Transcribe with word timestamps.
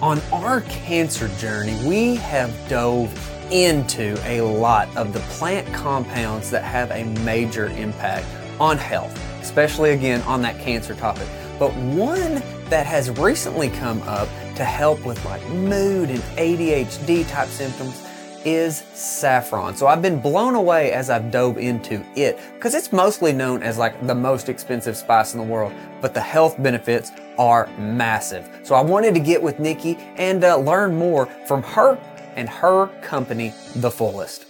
On 0.00 0.20
our 0.32 0.60
cancer 0.60 1.26
journey, 1.38 1.76
we 1.84 2.14
have 2.16 2.54
dove 2.68 3.12
into 3.50 4.16
a 4.24 4.42
lot 4.42 4.94
of 4.96 5.12
the 5.12 5.18
plant 5.20 5.66
compounds 5.74 6.50
that 6.50 6.62
have 6.62 6.92
a 6.92 7.02
major 7.24 7.66
impact 7.66 8.24
on 8.60 8.78
health, 8.78 9.12
especially 9.42 9.90
again 9.90 10.20
on 10.22 10.40
that 10.42 10.56
cancer 10.60 10.94
topic. 10.94 11.26
But 11.58 11.74
one 11.74 12.40
that 12.68 12.86
has 12.86 13.10
recently 13.18 13.70
come 13.70 14.00
up 14.02 14.28
to 14.54 14.64
help 14.64 15.04
with 15.04 15.24
like 15.24 15.44
mood 15.48 16.10
and 16.10 16.20
ADHD 16.36 17.28
type 17.28 17.48
symptoms 17.48 18.00
is 18.44 18.78
saffron. 18.94 19.76
So 19.76 19.86
I've 19.86 20.02
been 20.02 20.20
blown 20.20 20.54
away 20.54 20.92
as 20.92 21.10
I've 21.10 21.30
dove 21.30 21.58
into 21.58 22.04
it 22.16 22.38
because 22.54 22.74
it's 22.74 22.92
mostly 22.92 23.32
known 23.32 23.62
as 23.62 23.78
like 23.78 24.06
the 24.06 24.14
most 24.14 24.48
expensive 24.48 24.96
spice 24.96 25.34
in 25.34 25.40
the 25.40 25.46
world, 25.46 25.72
but 26.00 26.14
the 26.14 26.20
health 26.20 26.62
benefits 26.62 27.10
are 27.38 27.66
massive. 27.78 28.48
So 28.62 28.74
I 28.74 28.80
wanted 28.80 29.14
to 29.14 29.20
get 29.20 29.42
with 29.42 29.58
Nikki 29.58 29.96
and 30.16 30.44
uh, 30.44 30.56
learn 30.56 30.94
more 30.94 31.26
from 31.46 31.62
her 31.62 31.96
and 32.36 32.48
her 32.48 32.86
company, 33.02 33.52
The 33.76 33.90
Fullest. 33.90 34.46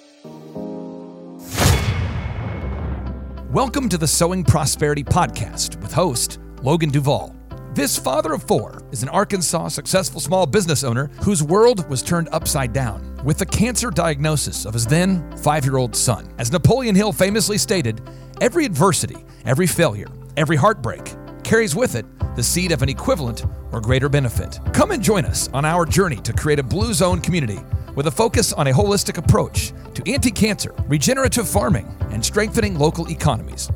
Welcome 3.50 3.88
to 3.88 3.96
the 3.96 4.06
Sowing 4.06 4.44
Prosperity 4.44 5.02
Podcast 5.02 5.80
with 5.80 5.92
host 5.92 6.38
Logan 6.62 6.90
Duvall. 6.90 7.34
This 7.72 7.96
father 7.96 8.32
of 8.32 8.42
four 8.42 8.82
is 8.90 9.02
an 9.02 9.08
Arkansas 9.08 9.68
successful 9.68 10.20
small 10.20 10.46
business 10.46 10.82
owner 10.82 11.10
whose 11.22 11.42
world 11.42 11.88
was 11.88 12.02
turned 12.02 12.28
upside 12.32 12.72
down 12.72 13.17
with 13.28 13.36
the 13.36 13.44
cancer 13.44 13.90
diagnosis 13.90 14.64
of 14.64 14.72
his 14.72 14.86
then 14.86 15.36
five 15.36 15.62
year 15.62 15.76
old 15.76 15.94
son. 15.94 16.26
As 16.38 16.50
Napoleon 16.50 16.94
Hill 16.94 17.12
famously 17.12 17.58
stated, 17.58 18.00
every 18.40 18.64
adversity, 18.64 19.18
every 19.44 19.66
failure, 19.66 20.06
every 20.38 20.56
heartbreak 20.56 21.14
carries 21.44 21.76
with 21.76 21.94
it 21.94 22.06
the 22.36 22.42
seed 22.42 22.72
of 22.72 22.80
an 22.80 22.88
equivalent 22.88 23.44
or 23.70 23.82
greater 23.82 24.08
benefit. 24.08 24.58
Come 24.72 24.92
and 24.92 25.02
join 25.02 25.26
us 25.26 25.50
on 25.52 25.66
our 25.66 25.84
journey 25.84 26.16
to 26.22 26.32
create 26.32 26.58
a 26.58 26.62
blue 26.62 26.94
zone 26.94 27.20
community 27.20 27.58
with 27.94 28.06
a 28.06 28.10
focus 28.10 28.54
on 28.54 28.68
a 28.68 28.72
holistic 28.72 29.18
approach 29.18 29.74
to 29.92 30.10
anti 30.10 30.30
cancer, 30.30 30.74
regenerative 30.86 31.46
farming, 31.46 31.86
and 32.10 32.24
strengthening 32.24 32.78
local 32.78 33.10
economies. 33.10 33.70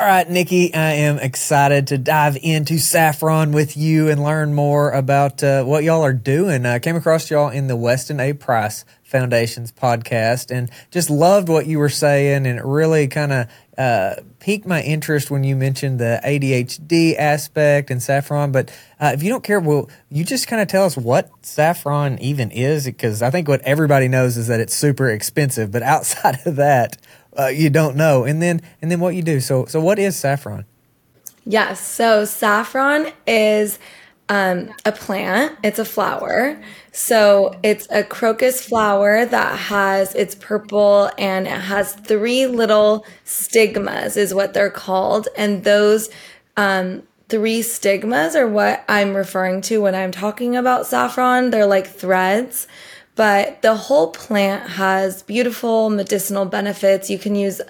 All 0.00 0.06
right, 0.06 0.26
Nikki, 0.30 0.72
I 0.72 0.92
am 0.92 1.18
excited 1.18 1.88
to 1.88 1.98
dive 1.98 2.38
into 2.42 2.78
saffron 2.78 3.52
with 3.52 3.76
you 3.76 4.08
and 4.08 4.22
learn 4.22 4.54
more 4.54 4.90
about 4.92 5.42
uh, 5.44 5.62
what 5.64 5.84
y'all 5.84 6.00
are 6.02 6.14
doing. 6.14 6.64
I 6.64 6.78
came 6.78 6.96
across 6.96 7.30
y'all 7.30 7.50
in 7.50 7.66
the 7.66 7.76
Weston 7.76 8.18
A. 8.18 8.32
Price 8.32 8.86
Foundation's 9.02 9.72
podcast 9.72 10.50
and 10.50 10.70
just 10.90 11.10
loved 11.10 11.50
what 11.50 11.66
you 11.66 11.78
were 11.78 11.90
saying, 11.90 12.46
and 12.46 12.58
it 12.58 12.64
really 12.64 13.08
kind 13.08 13.30
of 13.30 13.48
uh, 13.76 14.14
piqued 14.38 14.66
my 14.66 14.82
interest 14.82 15.30
when 15.30 15.44
you 15.44 15.54
mentioned 15.54 15.98
the 15.98 16.18
ADHD 16.24 17.14
aspect 17.18 17.90
and 17.90 18.02
saffron. 18.02 18.52
But 18.52 18.70
uh, 18.98 19.10
if 19.12 19.22
you 19.22 19.28
don't 19.28 19.44
care, 19.44 19.60
will 19.60 19.90
you 20.08 20.24
just 20.24 20.48
kind 20.48 20.62
of 20.62 20.68
tell 20.68 20.84
us 20.84 20.96
what 20.96 21.30
saffron 21.42 22.18
even 22.20 22.50
is? 22.50 22.86
Because 22.86 23.20
I 23.20 23.30
think 23.30 23.48
what 23.48 23.60
everybody 23.62 24.08
knows 24.08 24.38
is 24.38 24.46
that 24.46 24.60
it's 24.60 24.74
super 24.74 25.10
expensive, 25.10 25.70
but 25.70 25.82
outside 25.82 26.38
of 26.46 26.56
that, 26.56 26.96
uh, 27.38 27.46
you 27.46 27.70
don't 27.70 27.96
know. 27.96 28.24
And 28.24 28.40
then 28.42 28.60
and 28.82 28.90
then 28.90 29.00
what 29.00 29.14
you 29.14 29.22
do. 29.22 29.40
So 29.40 29.66
so 29.66 29.80
what 29.80 29.98
is 29.98 30.16
saffron? 30.16 30.64
Yes. 31.44 31.80
So 31.80 32.24
saffron 32.24 33.12
is 33.26 33.78
um, 34.28 34.72
a 34.84 34.92
plant. 34.92 35.58
It's 35.64 35.78
a 35.78 35.84
flower. 35.84 36.62
So 36.92 37.58
it's 37.62 37.88
a 37.90 38.04
crocus 38.04 38.64
flower 38.64 39.26
that 39.26 39.58
has 39.58 40.14
it's 40.14 40.36
purple 40.36 41.10
and 41.18 41.46
it 41.46 41.50
has 41.50 41.94
three 41.94 42.46
little 42.46 43.04
stigmas 43.24 44.16
is 44.16 44.32
what 44.32 44.54
they're 44.54 44.70
called, 44.70 45.28
and 45.36 45.64
those 45.64 46.10
um, 46.56 47.02
three 47.28 47.62
stigmas 47.62 48.36
are 48.36 48.48
what 48.48 48.84
I'm 48.88 49.16
referring 49.16 49.62
to 49.62 49.82
when 49.82 49.94
I'm 49.94 50.12
talking 50.12 50.56
about 50.56 50.86
saffron. 50.86 51.50
They're 51.50 51.66
like 51.66 51.86
threads 51.86 52.68
but 53.20 53.60
the 53.60 53.74
whole 53.74 54.12
plant 54.12 54.66
has 54.66 55.22
beautiful 55.24 55.90
medicinal 55.90 56.46
benefits. 56.46 57.10
You 57.10 57.18
can 57.18 57.34
use 57.34 57.60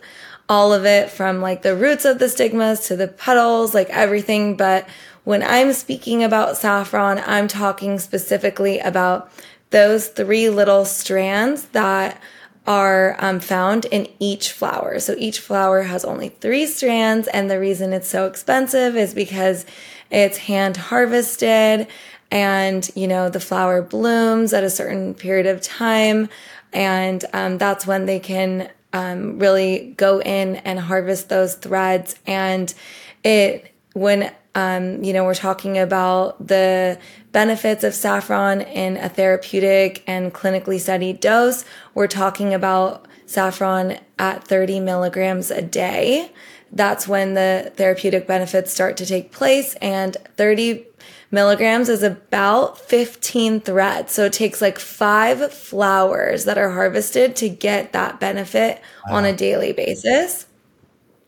all 0.49 0.73
of 0.73 0.87
it 0.87 1.11
from 1.11 1.41
like 1.41 1.63
the 1.63 1.75
roots 1.75 2.05
of 2.05 2.21
the 2.21 2.29
stigmas 2.29 2.87
to 2.87 2.95
the 2.95 3.09
petals, 3.09 3.75
like 3.75 3.91
everything. 3.91 4.57
But 4.57 4.89
when 5.25 5.43
I'm 5.43 5.73
speaking 5.73 6.23
about 6.23 6.57
saffron, 6.57 7.21
I'm 7.27 7.49
talking 7.49 7.99
specifically 7.99 8.79
about 8.79 9.29
those 9.71 10.07
three 10.07 10.49
little 10.51 10.85
strands 10.85 11.65
that 11.71 12.23
are 12.65 13.17
um, 13.19 13.41
found 13.41 13.87
in 13.87 14.07
each 14.21 14.53
flower. 14.53 15.01
So 15.01 15.17
each 15.19 15.41
flower 15.41 15.83
has 15.83 16.05
only 16.05 16.29
three 16.29 16.67
strands. 16.67 17.27
And 17.27 17.51
the 17.51 17.59
reason 17.59 17.93
it's 17.93 18.07
so 18.07 18.29
expensive 18.29 18.95
is 18.97 19.15
because 19.15 19.67
it's 20.13 20.39
hand 20.39 20.77
harvested 20.77 21.89
and 22.31 22.89
you 22.95 23.09
know 23.09 23.29
the 23.29 23.41
flower 23.41 23.83
blooms 23.83 24.53
at 24.53 24.65
a 24.65 24.71
certain 24.71 25.15
period 25.15 25.47
of 25.47 25.61
time. 25.61 26.29
And 26.73 27.25
um, 27.33 27.59
that's 27.59 27.87
when 27.87 28.07
they 28.07 28.21
can 28.21 28.71
um, 28.93 29.39
really 29.39 29.95
go 29.97 30.21
in 30.21 30.57
and 30.57 30.79
harvest 30.79 31.29
those 31.29 31.55
threads. 31.55 32.15
And 32.27 32.73
it 33.25 33.75
when 33.93 34.33
um, 34.55 35.03
you 35.03 35.13
know 35.13 35.25
we're 35.25 35.35
talking 35.35 35.79
about 35.79 36.45
the 36.45 36.99
benefits 37.33 37.85
of 37.85 37.95
saffron 37.95 38.61
in 38.61 38.97
a 38.97 39.09
therapeutic 39.09 40.03
and 40.07 40.35
clinically 40.35 40.81
studied 40.81 41.21
dose 41.21 41.65
we're 41.95 42.09
talking 42.09 42.53
about 42.53 43.07
saffron 43.27 43.97
at 44.19 44.43
30 44.43 44.81
milligrams 44.81 45.51
a 45.51 45.63
day 45.63 46.33
that's 46.73 47.09
when 47.09 47.35
the 47.35 47.73
therapeutic 47.77 48.27
benefits 48.27 48.73
start 48.73 48.97
to 48.99 49.07
take 49.07 49.33
place 49.33 49.75
and 49.77 50.17
30 50.37 50.87
milligrams 51.31 51.89
is 51.89 52.03
about 52.03 52.79
15 52.79 53.61
threads. 53.61 54.13
So 54.13 54.25
it 54.25 54.33
takes 54.33 54.61
like 54.61 54.79
five 54.79 55.53
flowers 55.53 56.45
that 56.45 56.59
are 56.59 56.71
harvested 56.71 57.37
to 57.37 57.49
get 57.49 57.93
that 57.93 58.21
benefit 58.21 58.81
wow. 59.09 59.17
on 59.17 59.25
a 59.25 59.33
daily 59.35 59.73
basis. 59.73 60.47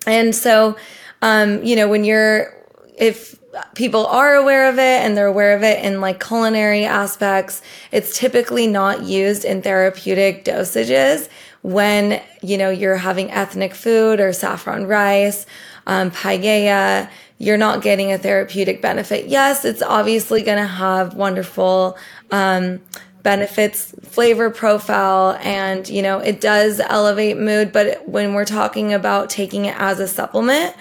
And 0.06 0.34
so, 0.34 0.76
um, 1.22 1.62
you 1.62 1.76
know, 1.76 1.88
when 1.88 2.04
you're, 2.04 2.56
if 2.96 3.38
people 3.74 4.06
are 4.06 4.34
aware 4.34 4.68
of 4.68 4.78
it 4.78 5.02
and 5.02 5.16
they're 5.16 5.26
aware 5.26 5.56
of 5.56 5.62
it 5.62 5.84
in 5.84 6.00
like 6.00 6.24
culinary 6.24 6.84
aspects, 6.84 7.62
it's 7.90 8.18
typically 8.18 8.66
not 8.66 9.02
used 9.02 9.44
in 9.44 9.62
therapeutic 9.62 10.44
dosages 10.44 11.28
when, 11.62 12.20
you 12.42 12.58
know, 12.58 12.70
you're 12.70 12.96
having 12.96 13.30
ethnic 13.30 13.74
food 13.74 14.20
or 14.20 14.32
saffron 14.32 14.86
rice, 14.86 15.46
um, 15.86 16.10
paella, 16.10 17.08
you're 17.38 17.56
not 17.56 17.82
getting 17.82 18.12
a 18.12 18.18
therapeutic 18.18 18.82
benefit. 18.82 19.26
Yes, 19.26 19.64
it's 19.64 19.82
obviously 19.82 20.42
going 20.42 20.58
to 20.58 20.66
have 20.66 21.14
wonderful 21.14 21.96
um, 22.30 22.80
benefits, 23.22 23.94
flavor 24.02 24.50
profile, 24.50 25.38
and 25.42 25.88
you 25.88 26.02
know 26.02 26.18
it 26.18 26.40
does 26.40 26.80
elevate 26.80 27.36
mood. 27.36 27.72
But 27.72 28.08
when 28.08 28.34
we're 28.34 28.44
talking 28.44 28.92
about 28.92 29.30
taking 29.30 29.64
it 29.64 29.76
as 29.78 29.98
a 30.00 30.08
supplement, 30.08 30.74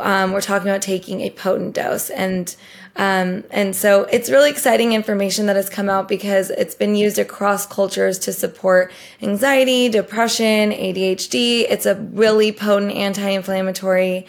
um, 0.00 0.32
we're 0.32 0.40
talking 0.40 0.68
about 0.68 0.82
taking 0.82 1.20
a 1.22 1.30
potent 1.30 1.74
dose 1.74 2.10
and. 2.10 2.54
Um, 2.96 3.42
and 3.50 3.74
so 3.74 4.04
it's 4.04 4.30
really 4.30 4.50
exciting 4.50 4.92
information 4.92 5.46
that 5.46 5.56
has 5.56 5.68
come 5.68 5.90
out 5.90 6.06
because 6.06 6.50
it's 6.50 6.74
been 6.74 6.94
used 6.94 7.18
across 7.18 7.66
cultures 7.66 8.18
to 8.20 8.32
support 8.32 8.92
anxiety, 9.20 9.88
depression, 9.88 10.70
ADHD. 10.70 11.66
It's 11.68 11.86
a 11.86 11.96
really 11.96 12.52
potent 12.52 12.92
anti-inflammatory. 12.92 14.26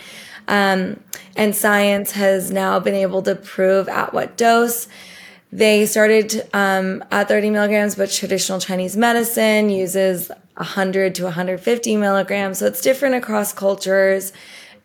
Um, 0.48 1.00
and 1.36 1.56
science 1.56 2.12
has 2.12 2.52
now 2.52 2.80
been 2.80 2.96
able 2.96 3.22
to 3.24 3.36
prove 3.36 3.88
at 3.88 4.14
what 4.14 4.38
dose. 4.38 4.88
They 5.52 5.86
started 5.86 6.48
um, 6.54 7.04
at 7.12 7.28
30 7.28 7.52
milligrams, 7.52 7.96
but 7.96 8.12
traditional 8.12 8.60
Chinese 8.60 8.98
medicine 8.98 9.70
uses 9.70 10.30
100 10.58 11.16
to 11.16 11.24
150 11.24 11.98
milligrams. 11.98 12.60
So 12.60 12.66
it's 12.66 12.82
different 12.82 13.16
across 13.16 13.54
cultures. 13.54 14.34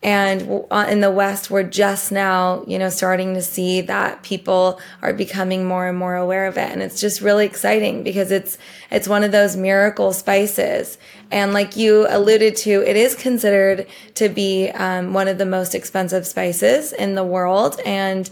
And 0.03 0.65
uh, 0.71 0.87
in 0.89 1.01
the 1.01 1.11
West, 1.11 1.51
we're 1.51 1.61
just 1.61 2.11
now, 2.11 2.63
you 2.65 2.79
know, 2.79 2.89
starting 2.89 3.35
to 3.35 3.41
see 3.41 3.81
that 3.81 4.23
people 4.23 4.79
are 5.03 5.13
becoming 5.13 5.63
more 5.65 5.87
and 5.87 5.97
more 5.97 6.15
aware 6.15 6.47
of 6.47 6.57
it. 6.57 6.71
And 6.71 6.81
it's 6.81 6.99
just 6.99 7.21
really 7.21 7.45
exciting 7.45 8.01
because 8.03 8.31
it's, 8.31 8.57
it's 8.89 9.07
one 9.07 9.23
of 9.23 9.31
those 9.31 9.55
miracle 9.55 10.11
spices. 10.11 10.97
And 11.29 11.53
like 11.53 11.77
you 11.77 12.07
alluded 12.09 12.55
to, 12.57 12.81
it 12.81 12.95
is 12.95 13.13
considered 13.13 13.85
to 14.15 14.27
be 14.27 14.69
um, 14.69 15.13
one 15.13 15.27
of 15.27 15.37
the 15.37 15.45
most 15.45 15.75
expensive 15.75 16.25
spices 16.25 16.93
in 16.93 17.13
the 17.13 17.23
world. 17.23 17.79
And 17.85 18.27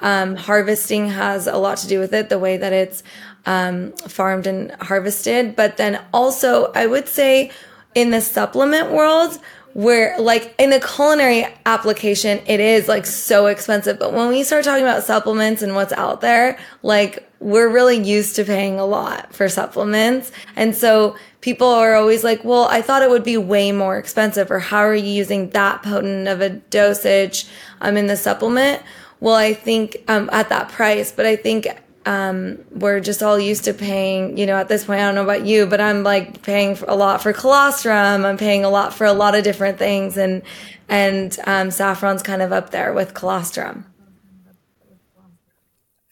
um, 0.00 0.36
harvesting 0.36 1.08
has 1.08 1.48
a 1.48 1.56
lot 1.56 1.78
to 1.78 1.88
do 1.88 1.98
with 1.98 2.14
it, 2.14 2.28
the 2.28 2.38
way 2.38 2.56
that 2.58 2.72
it's 2.72 3.02
um, 3.44 3.90
farmed 3.92 4.46
and 4.46 4.70
harvested. 4.82 5.56
But 5.56 5.78
then 5.78 6.00
also, 6.12 6.70
I 6.76 6.86
would 6.86 7.08
say 7.08 7.50
in 7.94 8.10
the 8.10 8.20
supplement 8.20 8.92
world, 8.92 9.38
where 9.74 10.18
like 10.18 10.54
in 10.58 10.72
a 10.72 10.80
culinary 10.80 11.46
application 11.66 12.40
it 12.46 12.60
is 12.60 12.88
like 12.88 13.06
so 13.06 13.46
expensive 13.46 13.98
but 13.98 14.12
when 14.12 14.28
we 14.28 14.42
start 14.42 14.64
talking 14.64 14.82
about 14.82 15.04
supplements 15.04 15.62
and 15.62 15.74
what's 15.74 15.92
out 15.92 16.20
there 16.20 16.58
like 16.82 17.28
we're 17.40 17.68
really 17.68 17.96
used 17.96 18.36
to 18.36 18.44
paying 18.44 18.78
a 18.78 18.84
lot 18.84 19.32
for 19.32 19.48
supplements. 19.48 20.32
And 20.56 20.74
so 20.74 21.16
people 21.40 21.68
are 21.68 21.94
always 21.94 22.24
like, 22.24 22.42
well, 22.44 22.64
I 22.64 22.82
thought 22.82 23.02
it 23.02 23.10
would 23.10 23.24
be 23.24 23.36
way 23.36 23.70
more 23.70 23.96
expensive, 23.96 24.50
or 24.50 24.58
how 24.58 24.78
are 24.78 24.94
you 24.94 25.10
using 25.10 25.50
that 25.50 25.82
potent 25.82 26.26
of 26.26 26.40
a 26.40 26.50
dosage 26.50 27.46
um, 27.80 27.96
in 27.96 28.08
the 28.08 28.16
supplement? 28.16 28.82
Well, 29.20 29.34
I 29.34 29.54
think 29.54 30.02
um, 30.08 30.28
at 30.32 30.48
that 30.48 30.68
price, 30.68 31.12
but 31.12 31.26
I 31.26 31.36
think 31.36 31.68
um, 32.06 32.58
we're 32.70 33.00
just 33.00 33.22
all 33.22 33.38
used 33.38 33.64
to 33.64 33.74
paying, 33.74 34.38
you 34.38 34.46
know, 34.46 34.56
at 34.56 34.68
this 34.68 34.84
point, 34.84 35.00
I 35.00 35.04
don't 35.04 35.14
know 35.14 35.24
about 35.24 35.44
you, 35.44 35.66
but 35.66 35.80
I'm 35.80 36.02
like 36.02 36.42
paying 36.42 36.78
a 36.86 36.96
lot 36.96 37.22
for 37.22 37.32
colostrum. 37.32 38.24
I'm 38.24 38.38
paying 38.38 38.64
a 38.64 38.70
lot 38.70 38.94
for 38.94 39.04
a 39.04 39.12
lot 39.12 39.34
of 39.34 39.44
different 39.44 39.78
things. 39.78 40.16
And, 40.16 40.42
and 40.88 41.36
um, 41.46 41.70
saffron's 41.70 42.22
kind 42.22 42.40
of 42.40 42.52
up 42.52 42.70
there 42.70 42.92
with 42.92 43.14
colostrum. 43.14 43.84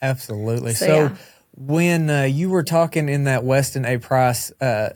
Absolutely. 0.02 0.74
So, 0.74 0.86
so 0.86 0.94
yeah. 0.94 1.16
when 1.54 2.10
uh, 2.10 2.22
you 2.24 2.50
were 2.50 2.62
talking 2.62 3.08
in 3.08 3.24
that 3.24 3.44
Weston 3.44 3.86
A. 3.86 3.98
Price 3.98 4.52
uh, 4.60 4.90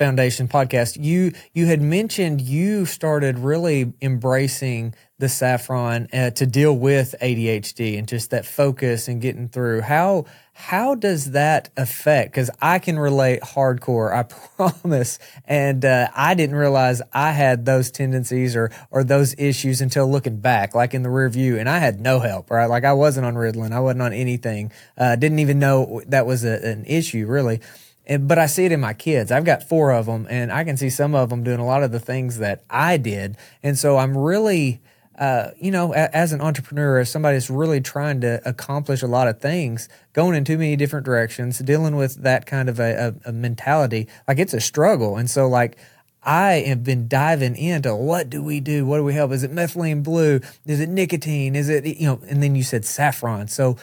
Foundation 0.00 0.48
podcast, 0.48 0.96
you 0.98 1.32
you 1.52 1.66
had 1.66 1.82
mentioned 1.82 2.40
you 2.40 2.86
started 2.86 3.38
really 3.38 3.92
embracing 4.00 4.94
the 5.18 5.28
saffron 5.28 6.08
uh, 6.10 6.30
to 6.30 6.46
deal 6.46 6.74
with 6.74 7.14
ADHD 7.20 7.98
and 7.98 8.08
just 8.08 8.30
that 8.30 8.46
focus 8.46 9.08
and 9.08 9.20
getting 9.20 9.50
through. 9.50 9.82
How 9.82 10.24
how 10.54 10.94
does 10.94 11.32
that 11.32 11.68
affect? 11.76 12.32
Because 12.32 12.48
I 12.62 12.78
can 12.78 12.98
relate 12.98 13.42
hardcore, 13.42 14.10
I 14.10 14.22
promise. 14.80 15.18
And 15.44 15.84
uh, 15.84 16.08
I 16.16 16.32
didn't 16.32 16.56
realize 16.56 17.02
I 17.12 17.32
had 17.32 17.66
those 17.66 17.90
tendencies 17.90 18.56
or 18.56 18.70
or 18.90 19.04
those 19.04 19.34
issues 19.36 19.82
until 19.82 20.10
looking 20.10 20.40
back, 20.40 20.74
like 20.74 20.94
in 20.94 21.02
the 21.02 21.10
rear 21.10 21.28
view. 21.28 21.58
And 21.58 21.68
I 21.68 21.78
had 21.78 22.00
no 22.00 22.20
help, 22.20 22.50
right? 22.50 22.70
Like 22.70 22.84
I 22.84 22.94
wasn't 22.94 23.26
on 23.26 23.34
Ritalin, 23.34 23.72
I 23.72 23.80
wasn't 23.80 24.00
on 24.00 24.14
anything. 24.14 24.72
Uh, 24.96 25.16
didn't 25.16 25.40
even 25.40 25.58
know 25.58 26.00
that 26.06 26.24
was 26.24 26.42
a, 26.42 26.66
an 26.66 26.86
issue, 26.86 27.26
really. 27.26 27.60
And, 28.06 28.26
but 28.26 28.38
I 28.38 28.46
see 28.46 28.64
it 28.64 28.72
in 28.72 28.80
my 28.80 28.94
kids. 28.94 29.30
I've 29.30 29.44
got 29.44 29.62
four 29.62 29.92
of 29.92 30.06
them, 30.06 30.26
and 30.30 30.52
I 30.52 30.64
can 30.64 30.76
see 30.76 30.90
some 30.90 31.14
of 31.14 31.30
them 31.30 31.44
doing 31.44 31.60
a 31.60 31.66
lot 31.66 31.82
of 31.82 31.92
the 31.92 32.00
things 32.00 32.38
that 32.38 32.62
I 32.68 32.96
did. 32.96 33.36
And 33.62 33.78
so 33.78 33.98
I'm 33.98 34.16
really 34.16 34.80
uh, 35.20 35.50
you 35.58 35.70
know, 35.70 35.92
a, 35.92 36.16
as 36.16 36.32
an 36.32 36.40
entrepreneur, 36.40 36.98
as 36.98 37.10
somebody 37.10 37.36
that's 37.36 37.50
really 37.50 37.80
trying 37.80 38.22
to 38.22 38.40
accomplish 38.48 39.02
a 39.02 39.06
lot 39.06 39.28
of 39.28 39.38
things, 39.38 39.86
going 40.14 40.34
in 40.34 40.46
too 40.46 40.56
many 40.56 40.74
different 40.76 41.04
directions, 41.04 41.58
dealing 41.58 41.94
with 41.94 42.22
that 42.22 42.46
kind 42.46 42.70
of 42.70 42.80
a, 42.80 43.14
a, 43.24 43.28
a 43.28 43.32
mentality, 43.32 44.08
like 44.26 44.38
it's 44.38 44.54
a 44.54 44.60
struggle. 44.60 45.18
And 45.18 45.28
so, 45.28 45.46
like, 45.46 45.76
I 46.22 46.64
have 46.66 46.82
been 46.82 47.06
diving 47.06 47.54
into 47.54 47.94
what 47.94 48.30
do 48.30 48.42
we 48.42 48.60
do? 48.60 48.86
What 48.86 48.96
do 48.96 49.04
we 49.04 49.12
help? 49.12 49.32
Is 49.32 49.42
it 49.42 49.52
methylene 49.52 50.02
blue? 50.02 50.40
Is 50.64 50.80
it 50.80 50.88
nicotine? 50.88 51.54
Is 51.54 51.68
it, 51.68 51.84
you 51.84 52.06
know, 52.06 52.22
and 52.26 52.42
then 52.42 52.54
you 52.54 52.62
said 52.62 52.86
saffron. 52.86 53.48
So, 53.48 53.76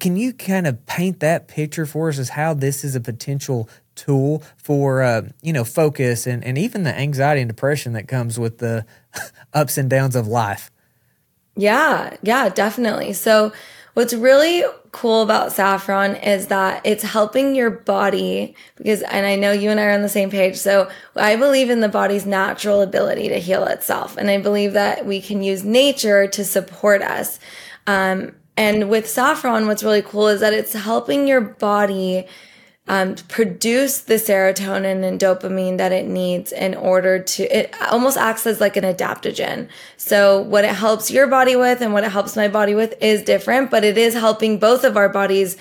can 0.00 0.16
you 0.16 0.32
kind 0.32 0.66
of 0.66 0.84
paint 0.86 1.20
that 1.20 1.48
picture 1.48 1.86
for 1.86 2.08
us 2.08 2.18
as 2.18 2.30
how 2.30 2.54
this 2.54 2.84
is 2.84 2.94
a 2.94 3.00
potential 3.00 3.68
tool 3.94 4.42
for, 4.56 5.02
uh, 5.02 5.22
you 5.42 5.52
know, 5.52 5.64
focus 5.64 6.26
and, 6.26 6.44
and 6.44 6.58
even 6.58 6.82
the 6.82 6.96
anxiety 6.96 7.40
and 7.40 7.48
depression 7.48 7.92
that 7.94 8.08
comes 8.08 8.38
with 8.38 8.58
the 8.58 8.84
ups 9.54 9.78
and 9.78 9.88
downs 9.88 10.16
of 10.16 10.26
life? 10.26 10.70
Yeah, 11.56 12.16
yeah, 12.22 12.48
definitely. 12.48 13.14
So, 13.14 13.52
what's 13.94 14.12
really 14.12 14.62
cool 14.92 15.22
about 15.22 15.52
saffron 15.52 16.16
is 16.16 16.48
that 16.48 16.82
it's 16.84 17.02
helping 17.02 17.54
your 17.54 17.70
body 17.70 18.54
because, 18.76 19.00
and 19.02 19.24
I 19.24 19.36
know 19.36 19.52
you 19.52 19.70
and 19.70 19.80
I 19.80 19.84
are 19.84 19.92
on 19.92 20.02
the 20.02 20.08
same 20.10 20.30
page. 20.30 20.56
So, 20.56 20.90
I 21.14 21.36
believe 21.36 21.70
in 21.70 21.80
the 21.80 21.88
body's 21.88 22.26
natural 22.26 22.82
ability 22.82 23.28
to 23.28 23.38
heal 23.38 23.64
itself. 23.64 24.18
And 24.18 24.28
I 24.28 24.38
believe 24.38 24.74
that 24.74 25.06
we 25.06 25.22
can 25.22 25.42
use 25.42 25.64
nature 25.64 26.26
to 26.28 26.44
support 26.44 27.00
us. 27.00 27.40
Um, 27.86 28.34
and 28.56 28.88
with 28.88 29.08
saffron, 29.08 29.66
what's 29.66 29.84
really 29.84 30.02
cool 30.02 30.28
is 30.28 30.40
that 30.40 30.52
it's 30.52 30.72
helping 30.72 31.28
your 31.28 31.40
body 31.40 32.26
um, 32.88 33.16
produce 33.28 33.98
the 34.02 34.14
serotonin 34.14 35.04
and 35.04 35.20
dopamine 35.20 35.76
that 35.78 35.92
it 35.92 36.06
needs 36.06 36.52
in 36.52 36.74
order 36.74 37.18
to, 37.18 37.42
it 37.44 37.74
almost 37.90 38.16
acts 38.16 38.46
as 38.46 38.60
like 38.60 38.76
an 38.76 38.84
adaptogen. 38.84 39.68
So 39.96 40.40
what 40.40 40.64
it 40.64 40.74
helps 40.74 41.10
your 41.10 41.26
body 41.26 41.56
with 41.56 41.80
and 41.80 41.92
what 41.92 42.04
it 42.04 42.12
helps 42.12 42.36
my 42.36 42.48
body 42.48 42.74
with 42.74 42.94
is 43.02 43.22
different, 43.22 43.70
but 43.70 43.84
it 43.84 43.98
is 43.98 44.14
helping 44.14 44.58
both 44.58 44.84
of 44.84 44.96
our 44.96 45.08
bodies 45.08 45.56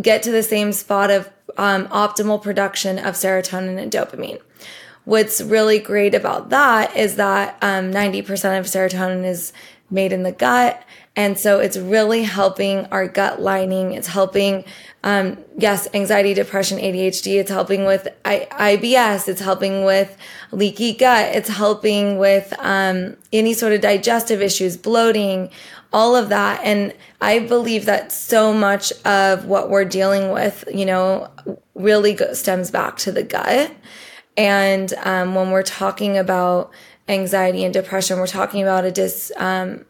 get 0.00 0.22
to 0.22 0.32
the 0.32 0.42
same 0.42 0.72
spot 0.72 1.10
of 1.10 1.30
um, 1.58 1.86
optimal 1.88 2.42
production 2.42 2.98
of 2.98 3.14
serotonin 3.14 3.78
and 3.78 3.92
dopamine. 3.92 4.40
What's 5.04 5.42
really 5.42 5.78
great 5.78 6.14
about 6.14 6.48
that 6.48 6.96
is 6.96 7.16
that 7.16 7.58
um, 7.60 7.92
90% 7.92 8.58
of 8.58 8.64
serotonin 8.64 9.24
is 9.24 9.52
made 9.90 10.12
in 10.12 10.22
the 10.22 10.32
gut. 10.32 10.82
And 11.16 11.38
so 11.38 11.60
it's 11.60 11.76
really 11.76 12.24
helping 12.24 12.86
our 12.86 13.06
gut 13.06 13.40
lining. 13.40 13.92
It's 13.92 14.08
helping 14.08 14.64
um, 15.04 15.38
yes, 15.56 15.86
anxiety, 15.94 16.34
depression, 16.34 16.78
ADHD. 16.78 17.38
It's 17.38 17.50
helping 17.50 17.84
with 17.84 18.08
I- 18.24 18.48
IBS. 18.50 19.28
It's 19.28 19.40
helping 19.40 19.84
with 19.84 20.16
leaky 20.50 20.92
gut. 20.92 21.36
It's 21.36 21.50
helping 21.50 22.18
with 22.18 22.52
um, 22.58 23.16
any 23.32 23.54
sort 23.54 23.72
of 23.74 23.80
digestive 23.80 24.42
issues, 24.42 24.76
bloating, 24.76 25.50
all 25.92 26.16
of 26.16 26.30
that. 26.30 26.60
And 26.64 26.92
I 27.20 27.38
believe 27.38 27.84
that 27.84 28.10
so 28.10 28.52
much 28.52 28.92
of 29.04 29.44
what 29.44 29.70
we're 29.70 29.84
dealing 29.84 30.32
with, 30.32 30.64
you 30.72 30.86
know, 30.86 31.30
really 31.74 32.16
stems 32.32 32.72
back 32.72 32.96
to 32.98 33.12
the 33.12 33.22
gut. 33.22 33.70
And 34.36 34.92
um, 35.04 35.36
when 35.36 35.52
we're 35.52 35.62
talking 35.62 36.18
about 36.18 36.72
anxiety 37.08 37.62
and 37.62 37.72
depression, 37.72 38.18
we're 38.18 38.26
talking 38.26 38.62
about 38.62 38.84
a 38.84 38.90
dis, 38.90 39.30
um, 39.36 39.84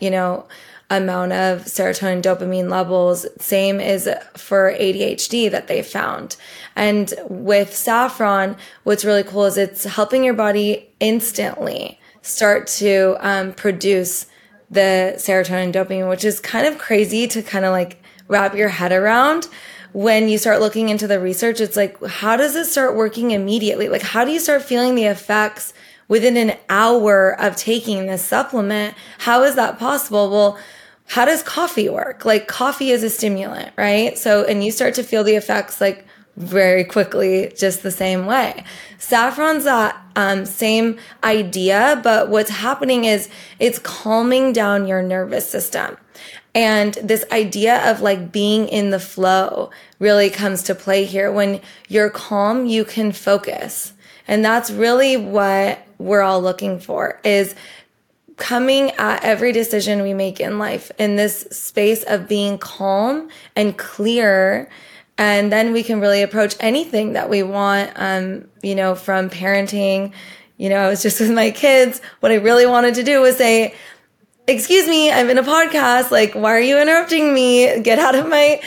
you 0.00 0.10
know, 0.10 0.46
amount 0.90 1.32
of 1.32 1.64
serotonin 1.64 2.22
dopamine 2.22 2.70
levels. 2.70 3.26
Same 3.40 3.80
is 3.80 4.08
for 4.34 4.72
ADHD 4.72 5.50
that 5.50 5.66
they 5.66 5.82
found. 5.82 6.36
And 6.76 7.12
with 7.28 7.74
saffron 7.74 8.56
what's 8.84 9.04
really 9.04 9.24
cool 9.24 9.46
is 9.46 9.56
it's 9.56 9.84
helping 9.84 10.22
your 10.22 10.34
body 10.34 10.88
instantly 11.00 11.98
start 12.22 12.66
to 12.66 13.16
um, 13.20 13.52
produce 13.52 14.26
the 14.70 15.14
serotonin 15.16 15.72
dopamine 15.72 16.08
which 16.08 16.24
is 16.24 16.40
kind 16.40 16.66
of 16.66 16.76
crazy 16.78 17.28
to 17.28 17.40
kind 17.42 17.64
of 17.64 17.72
like 17.72 18.02
wrap 18.28 18.54
your 18.54 18.68
head 18.68 18.92
around. 18.92 19.48
When 19.92 20.28
you 20.28 20.36
start 20.36 20.60
looking 20.60 20.88
into 20.88 21.08
the 21.08 21.18
research 21.18 21.60
it's 21.60 21.76
like 21.76 22.00
how 22.04 22.36
does 22.36 22.54
it 22.54 22.66
start 22.66 22.94
working 22.94 23.32
immediately? 23.32 23.88
Like 23.88 24.02
how 24.02 24.24
do 24.24 24.30
you 24.30 24.40
start 24.40 24.62
feeling 24.62 24.94
the 24.94 25.06
effects 25.06 25.74
within 26.08 26.36
an 26.36 26.56
hour 26.68 27.38
of 27.40 27.56
taking 27.56 28.06
this 28.06 28.24
supplement 28.24 28.94
how 29.18 29.42
is 29.42 29.54
that 29.54 29.78
possible 29.78 30.30
well 30.30 30.58
how 31.08 31.24
does 31.24 31.42
coffee 31.42 31.88
work? 31.88 32.24
Like 32.24 32.48
coffee 32.48 32.90
is 32.90 33.02
a 33.02 33.10
stimulant, 33.10 33.72
right? 33.76 34.18
So, 34.18 34.44
and 34.44 34.64
you 34.64 34.72
start 34.72 34.94
to 34.94 35.02
feel 35.02 35.24
the 35.24 35.36
effects 35.36 35.80
like 35.80 36.04
very 36.36 36.84
quickly, 36.84 37.52
just 37.56 37.82
the 37.82 37.90
same 37.90 38.26
way. 38.26 38.64
Saffron's 38.98 39.64
that 39.64 39.96
um, 40.16 40.44
same 40.44 40.98
idea, 41.24 42.00
but 42.02 42.28
what's 42.28 42.50
happening 42.50 43.04
is 43.04 43.30
it's 43.58 43.78
calming 43.78 44.52
down 44.52 44.86
your 44.86 45.02
nervous 45.02 45.48
system. 45.48 45.96
And 46.54 46.94
this 46.94 47.24
idea 47.32 47.90
of 47.90 48.00
like 48.00 48.32
being 48.32 48.68
in 48.68 48.90
the 48.90 49.00
flow 49.00 49.70
really 49.98 50.28
comes 50.28 50.62
to 50.64 50.74
play 50.74 51.04
here. 51.04 51.30
When 51.30 51.60
you're 51.88 52.10
calm, 52.10 52.66
you 52.66 52.84
can 52.84 53.12
focus. 53.12 53.92
And 54.28 54.44
that's 54.44 54.70
really 54.70 55.16
what 55.16 55.85
we're 55.98 56.22
all 56.22 56.40
looking 56.40 56.78
for 56.78 57.20
is 57.24 57.54
coming 58.36 58.90
at 58.92 59.24
every 59.24 59.52
decision 59.52 60.02
we 60.02 60.12
make 60.12 60.40
in 60.40 60.58
life 60.58 60.90
in 60.98 61.16
this 61.16 61.40
space 61.50 62.02
of 62.04 62.28
being 62.28 62.58
calm 62.58 63.28
and 63.54 63.76
clear. 63.78 64.68
And 65.18 65.50
then 65.50 65.72
we 65.72 65.82
can 65.82 66.00
really 66.00 66.22
approach 66.22 66.54
anything 66.60 67.14
that 67.14 67.30
we 67.30 67.42
want 67.42 67.90
um, 67.96 68.48
you 68.62 68.74
know 68.74 68.94
from 68.94 69.30
parenting. 69.30 70.12
You 70.58 70.68
know 70.70 70.78
i 70.78 70.88
was 70.88 71.02
just 71.02 71.20
with 71.20 71.32
my 71.32 71.50
kids. 71.50 72.00
What 72.20 72.32
i 72.32 72.36
really 72.36 72.66
wanted 72.66 72.94
to 72.96 73.02
do 73.02 73.20
was 73.20 73.36
say 73.36 73.74
excuse 74.48 74.86
me 74.86 75.10
i'm 75.10 75.30
in 75.30 75.38
a 75.38 75.42
podcast. 75.42 76.10
Like 76.10 76.34
why 76.34 76.50
are 76.50 76.60
you 76.60 76.78
interrupting 76.78 77.32
me? 77.32 77.80
Get 77.80 77.98
out 77.98 78.14
of 78.14 78.28
my 78.28 78.60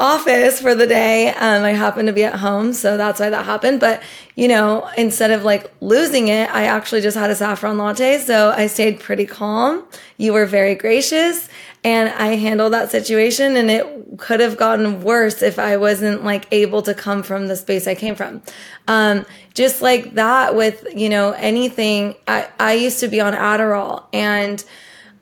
office 0.00 0.60
for 0.60 0.74
the 0.74 0.86
day. 0.86 1.28
Um, 1.28 1.62
I 1.62 1.72
happened 1.72 2.08
to 2.08 2.12
be 2.12 2.24
at 2.24 2.36
home, 2.36 2.72
so 2.72 2.96
that's 2.96 3.20
why 3.20 3.30
that 3.30 3.44
happened. 3.44 3.78
But 3.78 4.02
you 4.34 4.48
know, 4.48 4.88
instead 4.96 5.30
of 5.30 5.44
like 5.44 5.70
losing 5.80 6.28
it, 6.28 6.48
I 6.52 6.64
actually 6.64 7.02
just 7.02 7.16
had 7.16 7.30
a 7.30 7.36
saffron 7.36 7.76
latte, 7.78 8.18
so 8.18 8.50
I 8.56 8.66
stayed 8.66 8.98
pretty 8.98 9.26
calm. 9.26 9.84
You 10.16 10.32
were 10.32 10.46
very 10.46 10.74
gracious, 10.74 11.48
and 11.84 12.08
I 12.08 12.36
handled 12.36 12.72
that 12.72 12.90
situation. 12.90 13.56
And 13.56 13.70
it 13.70 13.86
could 14.16 14.40
have 14.40 14.56
gotten 14.56 15.02
worse 15.02 15.42
if 15.42 15.58
I 15.58 15.76
wasn't 15.76 16.24
like 16.24 16.46
able 16.50 16.82
to 16.82 16.94
come 16.94 17.22
from 17.22 17.46
the 17.48 17.56
space 17.56 17.86
I 17.86 17.94
came 17.94 18.14
from. 18.14 18.42
Um, 18.88 19.26
just 19.54 19.82
like 19.82 20.14
that 20.14 20.56
with 20.56 20.86
you 20.94 21.10
know 21.10 21.32
anything. 21.32 22.14
I 22.26 22.48
I 22.58 22.72
used 22.72 23.00
to 23.00 23.08
be 23.08 23.20
on 23.20 23.34
Adderall 23.34 24.06
and 24.12 24.64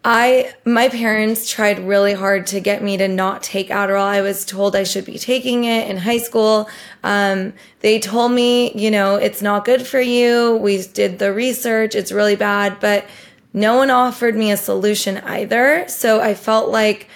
I 0.05 0.55
my 0.65 0.89
parents 0.89 1.51
tried 1.51 1.81
really 1.81 2.15
hard 2.15 2.47
to 2.49 2.61
get 2.61 2.83
me 2.83 2.97
to 2.97 3.09
not 3.09 3.43
take 3.43 3.69
Adderall. 3.69 4.03
I 4.03 4.21
was 4.21 4.45
told 4.45 4.77
I 4.77 4.85
should 4.85 5.05
be 5.05 5.19
taking 5.19 5.65
it 5.65 5.91
in 5.91 5.97
high 5.97 6.19
school. 6.19 6.69
Um, 7.03 7.53
they 7.81 7.99
told 7.99 8.33
me, 8.33 8.73
you 8.75 8.91
know, 8.91 9.17
it's 9.17 9.43
not 9.43 9.65
good 9.65 9.87
for 9.87 10.01
you. 10.01 10.57
We 10.57 10.83
did 10.83 11.19
the 11.19 11.33
research; 11.33 11.95
it's 11.95 12.13
really 12.13 12.37
bad, 12.37 12.79
but 12.81 13.07
no 13.53 13.77
one 13.77 13.91
offered 13.91 14.37
me 14.37 14.53
a 14.53 14.57
solution 14.57 15.19
either. 15.19 15.85
So 15.89 16.21
I 16.21 16.35
felt 16.35 16.71
like 16.71 17.09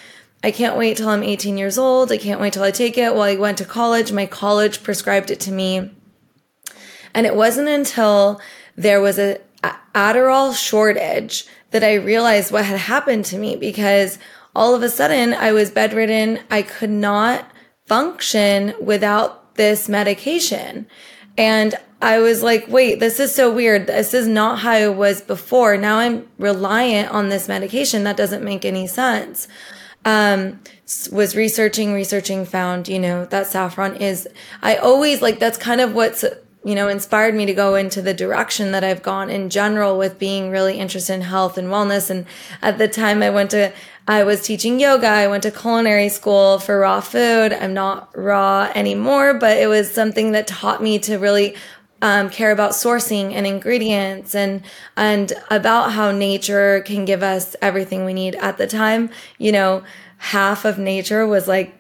I 0.43 0.51
can't 0.51 0.77
wait 0.77 0.97
till 0.97 1.09
I'm 1.09 1.23
18 1.23 1.57
years 1.57 1.79
old. 1.79 2.11
I 2.11 2.19
can't 2.19 2.41
wait 2.41 2.53
till 2.53 2.65
I 2.65 2.73
take 2.73 2.99
it. 2.99 3.15
Well, 3.15 3.23
I 3.23 3.37
went 3.37 3.59
to 3.59 3.65
college. 3.65 4.11
My 4.11 4.27
college 4.27 4.83
prescribed 4.83 5.31
it 5.31 5.39
to 5.41 5.53
me. 5.53 5.91
And 7.15 7.27
it 7.27 7.37
wasn't 7.37 7.69
until 7.69 8.41
there 8.75 9.01
was 9.01 9.19
a 9.19 9.39
Adderall 9.63 10.57
shortage 10.57 11.47
that 11.71 11.85
I 11.85 11.95
realized 11.95 12.53
what 12.53 12.65
had 12.65 12.79
happened 12.79 13.25
to 13.27 13.39
me 13.39 13.57
because 13.57 14.19
all 14.55 14.75
of 14.75 14.83
a 14.83 14.89
sudden 14.89 15.35
I 15.35 15.53
was 15.53 15.71
bedridden. 15.71 16.41
I 16.51 16.63
could 16.63 16.91
not 16.91 17.51
function 17.87 18.75
without 18.81 19.55
this 19.57 19.89
medication. 19.89 20.87
And 21.37 21.75
I 22.01 22.19
was 22.19 22.43
like, 22.43 22.67
wait, 22.69 23.01
this 23.01 23.21
is 23.21 23.35
so 23.35 23.53
weird. 23.53 23.87
This 23.87 24.13
is 24.13 24.27
not 24.27 24.59
how 24.59 24.73
I 24.73 24.89
was 24.89 25.21
before. 25.21 25.77
Now 25.77 25.99
I'm 25.99 26.29
reliant 26.39 27.11
on 27.11 27.29
this 27.29 27.49
medication. 27.49 28.05
That 28.05 28.17
doesn't 28.17 28.43
make 28.43 28.65
any 28.65 28.87
sense. 28.87 29.47
Um, 30.05 30.61
was 31.13 31.37
researching, 31.37 31.95
researching, 31.95 32.45
found, 32.45 32.89
you 32.89 32.99
know, 32.99 33.25
that 33.27 33.47
saffron 33.47 33.97
is, 33.97 34.29
I 34.63 34.77
always 34.77 35.23
like, 35.23 35.39
that's 35.39 35.57
kind 35.57 35.81
of 35.81 35.95
what's, 35.95 36.25
you 36.65 36.75
know, 36.75 36.89
inspired 36.89 37.35
me 37.35 37.47
to 37.47 37.55
go 37.55 37.75
into 37.75 38.01
the 38.01 38.15
direction 38.15 38.73
that 38.73 38.85
I've 38.85 39.03
gone 39.03 39.31
in 39.31 39.51
general 39.51 39.99
with 39.99 40.19
being 40.19 40.51
really 40.51 40.79
interested 40.79 41.15
in 41.15 41.23
health 41.23 41.59
and 41.59 41.69
wellness. 41.69 42.09
And 42.09 42.27
at 42.61 42.79
the 42.79 42.89
time 42.89 43.23
I 43.23 43.31
went 43.31 43.51
to, 43.51 43.73
I 44.07 44.23
was 44.25 44.43
teaching 44.43 44.79
yoga. 44.79 45.09
I 45.09 45.27
went 45.27 45.43
to 45.43 45.51
culinary 45.51 46.09
school 46.09 46.59
for 46.59 46.79
raw 46.79 47.01
food. 47.01 47.53
I'm 47.53 47.75
not 47.75 48.17
raw 48.17 48.71
anymore, 48.75 49.35
but 49.35 49.59
it 49.59 49.67
was 49.67 49.91
something 49.91 50.33
that 50.33 50.47
taught 50.47 50.83
me 50.83 50.99
to 51.01 51.19
really 51.19 51.57
um, 52.03 52.31
care 52.31 52.51
about 52.51 52.73
sourcing 52.73 53.33
and 53.33 53.47
ingredients 53.47 54.35
and 54.35 54.63
and 54.97 55.33
about 55.51 55.93
how 55.93 56.11
nature 56.11 56.81
can 56.81 57.05
give 57.05 57.23
us 57.23 57.55
everything 57.63 58.05
we 58.05 58.13
need 58.13 58.35
at 58.35 58.59
the 58.59 58.67
time 58.67 59.09
you 59.39 59.53
know 59.53 59.85
half 60.19 60.65
of 60.65 60.79
nature 60.79 61.25
was 61.29 61.47
like 61.47 61.73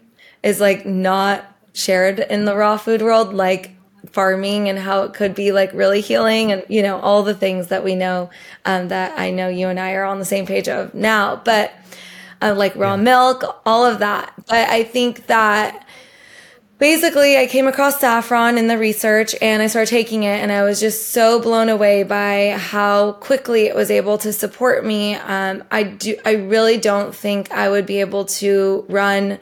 is 0.45 0.61
like 0.61 0.87
not 0.87 1.45
shared 1.73 2.21
in 2.21 2.45
the 2.45 2.57
raw 2.57 2.77
food 2.77 3.03
world 3.03 3.35
like 3.35 3.73
farming 4.11 4.68
and 4.68 4.78
how 4.78 5.02
it 5.02 5.14
could 5.14 5.35
be 5.35 5.52
like 5.52 5.73
really 5.73 6.00
healing 6.00 6.52
and 6.52 6.64
you 6.68 6.82
know 6.82 6.99
all 7.00 7.23
the 7.23 7.35
things 7.35 7.68
that 7.68 7.85
we 7.85 7.94
know 7.94 8.30
um, 8.64 8.88
that 8.88 9.16
i 9.18 9.30
know 9.30 9.49
you 9.49 9.68
and 9.68 9.78
i 9.78 9.92
are 9.92 10.04
on 10.04 10.18
the 10.18 10.25
same 10.25 10.47
page 10.47 10.68
of 10.68 10.92
now 10.94 11.37
but 11.44 11.73
uh, 12.40 12.54
like 12.56 12.75
raw 12.75 12.94
yeah. 12.94 13.02
milk 13.02 13.61
all 13.64 13.87
of 13.87 14.00
that 14.00 14.32
but 14.49 14.68
i 14.68 14.82
think 14.82 15.26
that 15.26 15.87
basically 16.82 17.38
I 17.38 17.47
came 17.47 17.68
across 17.68 18.00
saffron 18.00 18.59
in 18.59 18.66
the 18.66 18.76
research 18.76 19.37
and 19.40 19.62
I 19.62 19.68
started 19.68 19.88
taking 19.88 20.25
it 20.25 20.40
and 20.40 20.50
I 20.50 20.64
was 20.64 20.80
just 20.80 21.11
so 21.11 21.40
blown 21.40 21.68
away 21.68 22.02
by 22.02 22.56
how 22.59 23.12
quickly 23.12 23.66
it 23.66 23.76
was 23.76 23.88
able 23.88 24.18
to 24.18 24.32
support 24.32 24.85
me. 24.85 25.14
Um, 25.14 25.62
I 25.71 25.85
do, 25.85 26.16
I 26.25 26.32
really 26.32 26.78
don't 26.78 27.14
think 27.14 27.52
I 27.52 27.71
would 27.71 27.87
be 27.87 28.00
able 28.00 28.25
to 28.25 28.85
run 28.88 29.38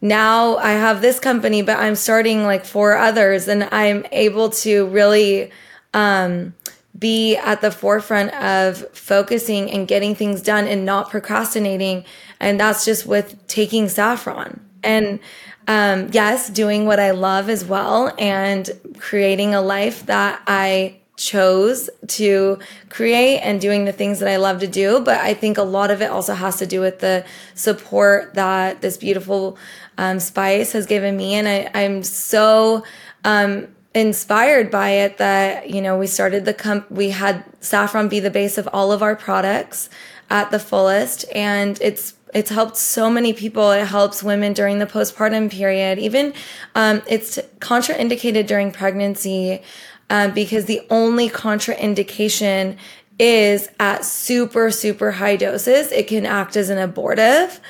now 0.00 0.56
I 0.56 0.72
have 0.72 1.00
this 1.00 1.20
company, 1.20 1.62
but 1.62 1.78
I'm 1.78 1.94
starting 1.94 2.44
like 2.44 2.64
four 2.64 2.96
others 2.96 3.48
and 3.48 3.64
I'm 3.64 4.06
able 4.12 4.50
to 4.50 4.86
really, 4.86 5.50
um, 5.92 6.54
be 6.98 7.36
at 7.36 7.60
the 7.60 7.70
forefront 7.70 8.32
of 8.34 8.86
focusing 8.96 9.70
and 9.70 9.88
getting 9.88 10.14
things 10.14 10.42
done 10.42 10.66
and 10.66 10.84
not 10.84 11.10
procrastinating. 11.10 12.04
And 12.40 12.60
that's 12.60 12.84
just 12.84 13.06
with 13.06 13.46
taking 13.46 13.88
saffron. 13.88 14.60
And 14.82 15.20
um, 15.68 16.08
yes, 16.12 16.50
doing 16.50 16.84
what 16.86 16.98
I 16.98 17.12
love 17.12 17.48
as 17.48 17.64
well 17.64 18.12
and 18.18 18.68
creating 18.98 19.54
a 19.54 19.62
life 19.62 20.06
that 20.06 20.42
I 20.46 20.99
chose 21.20 21.90
to 22.06 22.58
create 22.88 23.40
and 23.40 23.60
doing 23.60 23.84
the 23.84 23.92
things 23.92 24.20
that 24.20 24.28
I 24.28 24.36
love 24.36 24.60
to 24.60 24.66
do. 24.66 25.00
But 25.00 25.20
I 25.20 25.34
think 25.34 25.58
a 25.58 25.62
lot 25.62 25.90
of 25.90 26.00
it 26.00 26.10
also 26.10 26.32
has 26.32 26.56
to 26.56 26.66
do 26.66 26.80
with 26.80 27.00
the 27.00 27.26
support 27.54 28.34
that 28.34 28.80
this 28.80 28.96
beautiful 28.96 29.58
um, 29.98 30.18
spice 30.18 30.72
has 30.72 30.86
given 30.86 31.16
me. 31.18 31.34
And 31.34 31.46
I, 31.46 31.70
I'm 31.74 32.02
so 32.02 32.84
um, 33.22 33.68
inspired 33.94 34.70
by 34.70 34.90
it 34.90 35.18
that, 35.18 35.68
you 35.68 35.82
know, 35.82 35.98
we 35.98 36.06
started 36.06 36.46
the 36.46 36.54
comp, 36.54 36.90
we 36.90 37.10
had 37.10 37.44
saffron 37.60 38.08
be 38.08 38.20
the 38.20 38.30
base 38.30 38.56
of 38.56 38.66
all 38.72 38.90
of 38.90 39.02
our 39.02 39.14
products 39.14 39.90
at 40.30 40.50
the 40.50 40.58
fullest. 40.58 41.26
And 41.34 41.78
it's 41.82 42.14
it's 42.32 42.50
helped 42.50 42.76
so 42.76 43.10
many 43.10 43.32
people. 43.32 43.72
It 43.72 43.86
helps 43.86 44.22
women 44.22 44.52
during 44.52 44.78
the 44.78 44.86
postpartum 44.86 45.50
period. 45.50 45.98
Even 45.98 46.32
um, 46.76 47.02
it's 47.08 47.38
contraindicated 47.58 48.46
during 48.46 48.70
pregnancy 48.70 49.62
uh, 50.10 50.28
because 50.28 50.66
the 50.66 50.82
only 50.90 51.30
contraindication 51.30 52.76
is 53.18 53.68
at 53.78 54.04
super 54.04 54.70
super 54.70 55.12
high 55.12 55.36
doses. 55.36 55.90
It 55.92 56.08
can 56.08 56.26
act 56.26 56.56
as 56.56 56.68
an 56.68 56.78
abortive. 56.78 57.60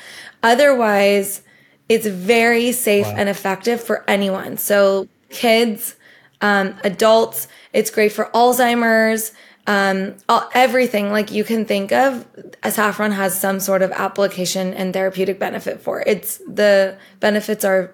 Otherwise, 0.43 1.41
it's 1.87 2.07
very 2.07 2.71
safe 2.71 3.05
wow. 3.05 3.15
and 3.17 3.29
effective 3.29 3.81
for 3.81 4.03
anyone. 4.09 4.57
So 4.57 5.07
kids, 5.29 5.95
um, 6.41 6.75
adults. 6.83 7.47
It's 7.71 7.89
great 7.89 8.11
for 8.11 8.25
Alzheimer's 8.33 9.31
um, 9.67 10.15
all, 10.27 10.49
everything 10.53 11.11
like 11.11 11.31
you 11.31 11.43
can 11.43 11.65
think 11.65 11.91
of, 11.91 12.25
saffron 12.69 13.11
has 13.11 13.39
some 13.39 13.59
sort 13.59 13.81
of 13.81 13.91
application 13.91 14.73
and 14.73 14.93
therapeutic 14.93 15.39
benefit 15.39 15.81
for. 15.81 16.03
It's 16.05 16.37
the 16.47 16.97
benefits 17.19 17.63
are 17.63 17.93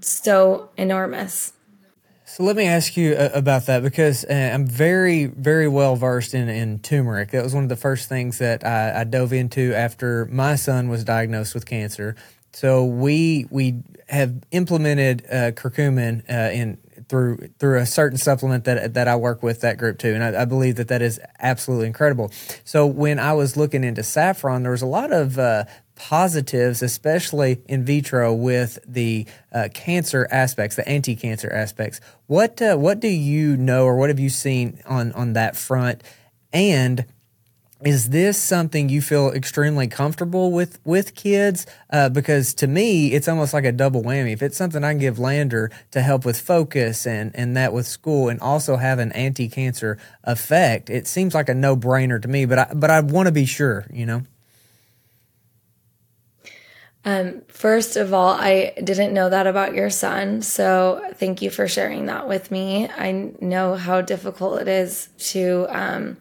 so 0.00 0.68
enormous. 0.76 1.52
So 2.28 2.42
let 2.42 2.56
me 2.56 2.64
ask 2.66 2.96
you 2.96 3.12
uh, 3.14 3.30
about 3.34 3.66
that 3.66 3.84
because 3.84 4.24
uh, 4.24 4.50
I'm 4.52 4.66
very, 4.66 5.26
very 5.26 5.68
well 5.68 5.94
versed 5.94 6.34
in, 6.34 6.48
in 6.48 6.80
turmeric. 6.80 7.30
That 7.30 7.44
was 7.44 7.54
one 7.54 7.62
of 7.62 7.68
the 7.68 7.76
first 7.76 8.08
things 8.08 8.38
that 8.38 8.66
I, 8.66 9.02
I 9.02 9.04
dove 9.04 9.32
into 9.32 9.72
after 9.72 10.26
my 10.26 10.56
son 10.56 10.88
was 10.88 11.04
diagnosed 11.04 11.54
with 11.54 11.66
cancer. 11.66 12.16
So 12.52 12.84
we 12.84 13.46
we 13.50 13.82
have 14.08 14.42
implemented 14.50 15.24
uh, 15.30 15.52
curcumin 15.52 16.28
uh, 16.28 16.52
in 16.52 16.78
through 17.08 17.50
through 17.60 17.78
a 17.78 17.86
certain 17.86 18.18
supplement 18.18 18.64
that 18.64 18.94
that 18.94 19.06
I 19.06 19.14
work 19.14 19.44
with 19.44 19.60
that 19.60 19.78
group 19.78 19.98
too, 19.98 20.12
and 20.12 20.24
I, 20.24 20.42
I, 20.42 20.44
believe 20.46 20.76
that 20.76 20.88
that 20.88 21.02
is 21.02 21.20
absolutely 21.38 21.86
incredible. 21.86 22.32
So 22.64 22.86
when 22.86 23.18
I 23.20 23.34
was 23.34 23.56
looking 23.56 23.84
into 23.84 24.02
saffron, 24.02 24.62
there 24.62 24.72
was 24.72 24.82
a 24.82 24.86
lot 24.86 25.12
of 25.12 25.38
uh, 25.38 25.64
positives, 25.96 26.82
especially 26.82 27.60
in 27.66 27.84
vitro, 27.84 28.32
with 28.32 28.78
the 28.86 29.26
uh, 29.52 29.68
cancer 29.74 30.28
aspects, 30.30 30.76
the 30.76 30.88
anti-cancer 30.88 31.52
aspects. 31.52 32.00
What 32.26 32.62
uh, 32.62 32.76
what 32.76 33.00
do 33.00 33.08
you 33.08 33.56
know, 33.56 33.84
or 33.84 33.96
what 33.96 34.10
have 34.10 34.20
you 34.20 34.30
seen 34.30 34.80
on 34.86 35.12
on 35.12 35.32
that 35.32 35.56
front? 35.56 36.02
And 36.52 37.06
is 37.84 38.08
this 38.08 38.40
something 38.40 38.88
you 38.88 39.02
feel 39.02 39.30
extremely 39.30 39.86
comfortable 39.86 40.50
with 40.50 40.78
with 40.84 41.14
kids? 41.14 41.66
Uh, 41.90 42.08
because 42.08 42.54
to 42.54 42.66
me, 42.66 43.12
it's 43.12 43.28
almost 43.28 43.52
like 43.52 43.64
a 43.64 43.72
double 43.72 44.02
whammy. 44.02 44.32
If 44.32 44.42
it's 44.42 44.56
something 44.56 44.82
I 44.82 44.92
can 44.92 44.98
give 44.98 45.18
Lander 45.18 45.70
to 45.90 46.00
help 46.00 46.24
with 46.24 46.40
focus 46.40 47.06
and 47.06 47.34
and 47.34 47.56
that 47.56 47.72
with 47.72 47.86
school, 47.86 48.28
and 48.28 48.40
also 48.40 48.76
have 48.76 48.98
an 48.98 49.12
anti 49.12 49.48
cancer 49.48 49.98
effect, 50.24 50.88
it 50.88 51.06
seems 51.06 51.34
like 51.34 51.48
a 51.48 51.54
no 51.54 51.76
brainer 51.76 52.20
to 52.20 52.28
me. 52.28 52.46
But 52.46 52.58
I 52.58 52.72
but 52.74 52.90
I 52.90 53.00
want 53.00 53.26
to 53.26 53.32
be 53.32 53.44
sure, 53.44 53.86
you 53.92 54.06
know. 54.06 54.22
Um, 57.06 57.40
first 57.48 57.96
of 57.96 58.12
all, 58.12 58.34
I 58.34 58.74
didn't 58.82 59.14
know 59.14 59.30
that 59.30 59.46
about 59.46 59.74
your 59.74 59.88
son, 59.88 60.42
so 60.42 61.00
thank 61.14 61.40
you 61.40 61.48
for 61.48 61.66
sharing 61.66 62.06
that 62.06 62.28
with 62.28 62.50
me. 62.50 62.88
I 62.90 63.32
know 63.40 63.76
how 63.76 64.02
difficult 64.02 64.60
it 64.60 64.68
is 64.68 65.08
to. 65.30 65.66
Um, 65.70 66.18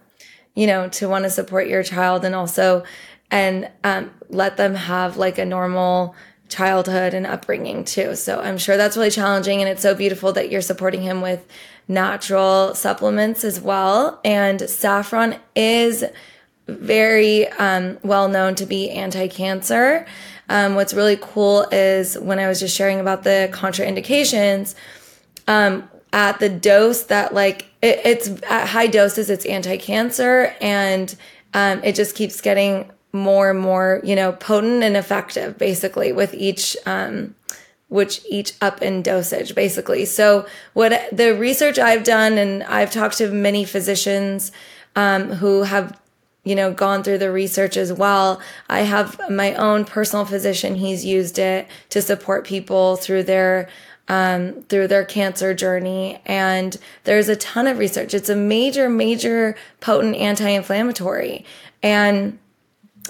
you 0.56 0.68
know, 0.68 0.88
to 0.88 1.08
want 1.08 1.24
to 1.24 1.30
support 1.30 1.68
your 1.68 1.84
child 1.84 2.26
and 2.26 2.34
also, 2.34 2.84
and 3.30 3.70
um, 3.84 4.10
let 4.30 4.58
them 4.58 4.74
have 4.74 5.18
like 5.18 5.38
a 5.38 5.46
normal 5.46 6.16
childhood 6.48 7.14
and 7.14 7.28
upbringing 7.28 7.84
too. 7.84 8.16
So 8.16 8.40
I'm 8.40 8.58
sure 8.58 8.78
that's 8.78 8.96
really 8.96 9.12
challenging. 9.12 9.62
And 9.62 9.70
it's 9.70 9.82
so 9.82 9.94
beautiful 9.94 10.32
that 10.34 10.50
you're 10.50 10.62
supporting 10.62 11.02
him 11.02 11.22
with 11.22 11.46
natural 11.88 12.74
supplements 12.74 13.44
as 13.44 13.60
well. 13.60 14.20
And 14.24 14.62
saffron 14.62 15.36
is 15.56 16.06
very 16.68 17.48
um, 17.50 18.00
well 18.04 18.28
known 18.28 18.56
to 18.56 18.66
be 18.66 18.90
anti 18.90 19.28
cancer. 19.28 20.06
Um, 20.50 20.76
what's 20.76 20.94
really 20.94 21.18
cool 21.20 21.68
is 21.72 22.18
when 22.20 22.40
I 22.40 22.48
was 22.48 22.60
just 22.60 22.76
sharing 22.76 23.00
about 23.00 23.24
the 23.24 23.50
contraindications, 23.52 24.76
um, 25.48 25.90
at 26.16 26.40
the 26.40 26.50
dose 26.50 27.04
that 27.04 27.34
like 27.34 27.66
it, 27.82 28.00
it's 28.06 28.30
at 28.50 28.68
high 28.70 28.88
doses 28.88 29.30
it's 29.30 29.46
anti-cancer 29.46 30.56
and 30.62 31.16
um, 31.54 31.84
it 31.84 31.94
just 31.94 32.16
keeps 32.16 32.40
getting 32.42 32.90
more 33.12 33.52
and 33.52 33.60
more 33.60 34.02
you 34.04 34.16
know 34.16 34.32
potent 34.32 34.82
and 34.82 34.96
effective 34.96 35.58
basically 35.58 36.12
with 36.14 36.34
each 36.34 36.76
um, 36.86 37.36
which 37.90 38.22
each 38.30 38.54
up 38.62 38.82
in 38.82 39.04
dosage 39.04 39.54
basically. 39.54 40.06
So 40.06 40.48
what 40.74 41.10
the 41.12 41.36
research 41.36 41.78
i've 41.78 42.04
done 42.04 42.38
and 42.38 42.64
i've 42.64 42.92
talked 42.92 43.18
to 43.18 43.30
many 43.30 43.66
physicians 43.66 44.52
um, 44.96 45.30
who 45.34 45.64
have 45.64 46.00
you 46.46 46.56
know 46.56 46.72
gone 46.72 47.04
through 47.04 47.18
the 47.18 47.32
research 47.32 47.76
as 47.76 47.92
well 47.92 48.40
i 48.70 48.82
have 48.82 49.20
my 49.30 49.54
own 49.56 49.84
personal 49.84 50.24
physician 50.24 50.76
he's 50.76 51.04
used 51.04 51.38
it 51.38 51.68
to 51.90 52.02
support 52.02 52.46
people 52.46 52.96
through 52.96 53.24
their 53.24 53.68
um, 54.08 54.64
through 54.64 54.88
their 54.88 55.06
cancer 55.06 55.54
journey. 55.54 56.22
And 56.26 56.78
there's 57.04 57.30
a 57.30 57.36
ton 57.36 57.68
of 57.68 57.78
research. 57.78 58.14
It's 58.14 58.30
a 58.30 58.36
major, 58.36 58.90
major 58.90 59.56
potent 59.80 60.16
anti 60.16 60.50
inflammatory. 60.50 61.46
And 61.82 62.40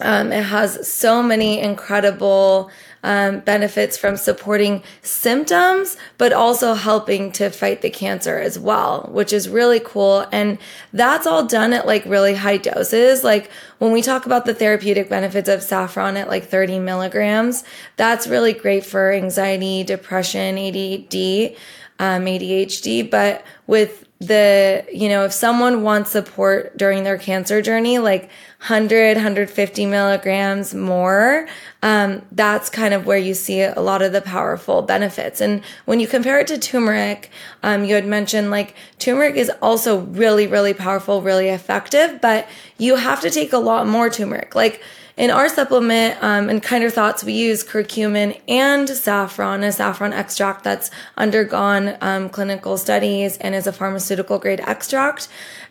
um, 0.02 0.32
it 0.32 0.44
has 0.44 0.88
so 0.88 1.24
many 1.24 1.60
incredible 1.60 2.70
um, 3.06 3.40
benefits 3.42 3.98
from 3.98 4.18
supporting 4.18 4.82
symptoms, 5.04 5.96
but 6.18 6.34
also 6.34 6.74
helping 6.74 7.32
to 7.34 7.52
fight 7.52 7.84
the 7.84 7.90
cancer 7.92 8.40
as 8.40 8.58
well, 8.58 9.08
which 9.12 9.32
is 9.32 9.48
really 9.48 9.80
cool. 9.80 10.26
And 10.32 10.58
that's 10.92 11.28
all 11.28 11.46
done 11.46 11.72
at 11.72 11.86
like 11.86 12.04
really 12.06 12.34
high 12.34 12.58
doses. 12.58 13.24
Like 13.24 13.52
when 13.78 13.92
we 13.92 14.02
talk 14.02 14.26
about 14.26 14.46
the 14.46 14.56
therapeutic 14.56 15.08
benefits 15.08 15.48
of 15.48 15.62
saffron 15.62 16.18
at 16.18 16.30
like 16.30 16.46
30 16.46 16.80
milligrams, 16.80 17.64
that's 17.96 18.26
really 18.26 18.54
great 18.54 18.84
for 18.84 19.14
anxiety, 19.14 19.84
depression, 19.84 20.58
ADD, 20.58 21.56
um, 22.00 22.26
ADHD. 22.26 23.10
But 23.10 23.44
with 23.68 24.06
the, 24.20 24.86
you 24.92 25.10
know, 25.10 25.26
if 25.26 25.34
someone 25.34 25.84
wants 25.84 26.12
support 26.12 26.78
during 26.78 27.04
their 27.04 27.18
cancer 27.18 27.62
journey, 27.62 28.00
like 28.00 28.24
100, 28.60 29.18
150 29.18 29.86
milligrams 29.86 30.74
more, 30.74 31.48
um, 31.84 32.22
that's 32.32 32.70
kind 32.70 32.94
of 32.94 33.06
where 33.06 33.18
you 33.18 33.34
see 33.34 33.62
a 33.62 33.80
lot 33.80 34.02
of 34.02 34.14
the 34.14 34.22
powerful 34.22 34.82
benefits. 34.82 35.42
And 35.42 35.62
when 35.84 36.00
you 36.00 36.08
compare 36.08 36.40
it 36.40 36.48
to 36.48 36.58
turmeric, 36.58 37.30
um, 37.62 37.84
you 37.84 37.96
had 37.96 38.08
mentioned 38.08 38.52
like 38.52 38.74
turmeric 39.00 39.36
is 39.36 39.52
also 39.62 40.00
really, 40.00 40.48
really 40.48 40.74
powerful, 40.74 41.22
really 41.22 41.50
effective, 41.50 42.22
but 42.22 42.48
you 42.78 42.96
have 42.96 43.22
to 43.22 43.30
take 43.30 43.54
a 43.54 43.58
lot 43.58 43.86
more 43.86 44.10
turmeric. 44.10 44.56
Like, 44.56 44.82
in 45.18 45.32
our 45.32 45.48
supplement 45.48 46.22
um, 46.22 46.50
and 46.50 46.62
Kinder 46.62 46.90
Thoughts, 46.90 47.24
we 47.24 47.34
use 47.34 47.64
curcumin 47.64 48.40
and 48.50 48.90
saffron, 48.90 49.64
a 49.64 49.72
saffron 49.72 50.12
extract 50.12 50.64
that's 50.64 50.92
undergone 51.16 51.98
um, 52.02 52.30
clinical 52.30 52.78
studies 52.78 53.38
and 53.38 53.56
is 53.56 53.66
a 53.66 53.72
pharmaceutical 53.72 54.40
grade 54.40 54.60
extract. 54.62 55.30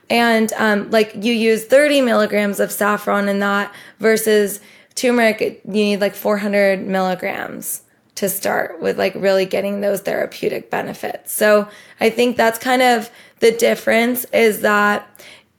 And 0.09 0.53
um, 0.55 0.91
like 0.91 1.15
you 1.15 1.33
use 1.33 1.65
30 1.65 2.01
milligrams 2.01 2.59
of 2.59 2.73
saffron 2.73 3.29
in 3.29 3.41
that 3.41 3.75
versus 3.99 4.61
turmeric, 4.95 5.41
you 5.41 5.61
need 5.65 6.01
like 6.01 6.15
400 6.15 6.87
milligrams 6.87 7.83
to 8.15 8.29
start 8.29 8.81
with 8.81 8.97
like 8.97 9.15
really 9.15 9.45
getting 9.45 9.81
those 9.81 10.01
therapeutic 10.01 10.71
benefits. 10.71 11.33
So 11.33 11.69
I 12.01 12.11
think 12.11 12.37
that's 12.37 12.59
kind 12.59 12.81
of 12.81 13.11
the 13.41 13.51
difference 13.51 14.25
is 14.27 14.61
that 14.61 15.09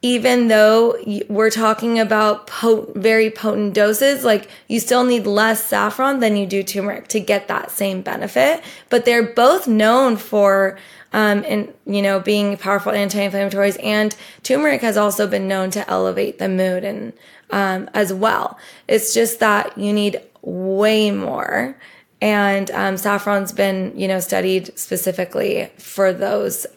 even 0.05 0.49
though 0.49 0.95
we're 1.29 1.49
talking 1.49 1.97
about 1.97 2.45
potent, 2.45 2.95
very 2.95 3.31
potent 3.31 3.73
doses, 3.73 4.23
like 4.23 4.47
you 4.67 4.79
still 4.79 5.03
need 5.03 5.25
less 5.25 5.65
saffron 5.65 6.19
than 6.19 6.37
you 6.37 6.45
do 6.45 6.61
turmeric 6.61 7.07
to 7.07 7.19
get 7.19 7.47
that 7.47 7.71
same 7.71 8.03
benefit. 8.03 8.63
But 8.91 9.05
they're 9.05 9.33
both 9.33 9.67
known 9.67 10.17
for, 10.17 10.77
um, 11.11 11.43
and 11.47 11.73
you 11.87 12.03
know, 12.03 12.19
being 12.19 12.55
powerful 12.55 12.91
anti-inflammatories. 12.91 13.83
And 13.83 14.15
turmeric 14.43 14.81
has 14.81 14.95
also 14.95 15.25
been 15.25 15.47
known 15.47 15.71
to 15.71 15.89
elevate 15.89 16.37
the 16.37 16.49
mood 16.49 16.83
and 16.83 17.11
um, 17.49 17.89
as 17.95 18.13
well. 18.13 18.59
It's 18.87 19.11
just 19.11 19.39
that 19.39 19.75
you 19.75 19.91
need 19.91 20.21
way 20.43 21.09
more. 21.09 21.75
And 22.21 22.69
um, 22.69 22.97
saffron's 22.97 23.53
been, 23.53 23.91
you 23.97 24.07
know, 24.07 24.19
studied 24.19 24.77
specifically 24.77 25.71
for 25.79 26.13
those. 26.13 26.67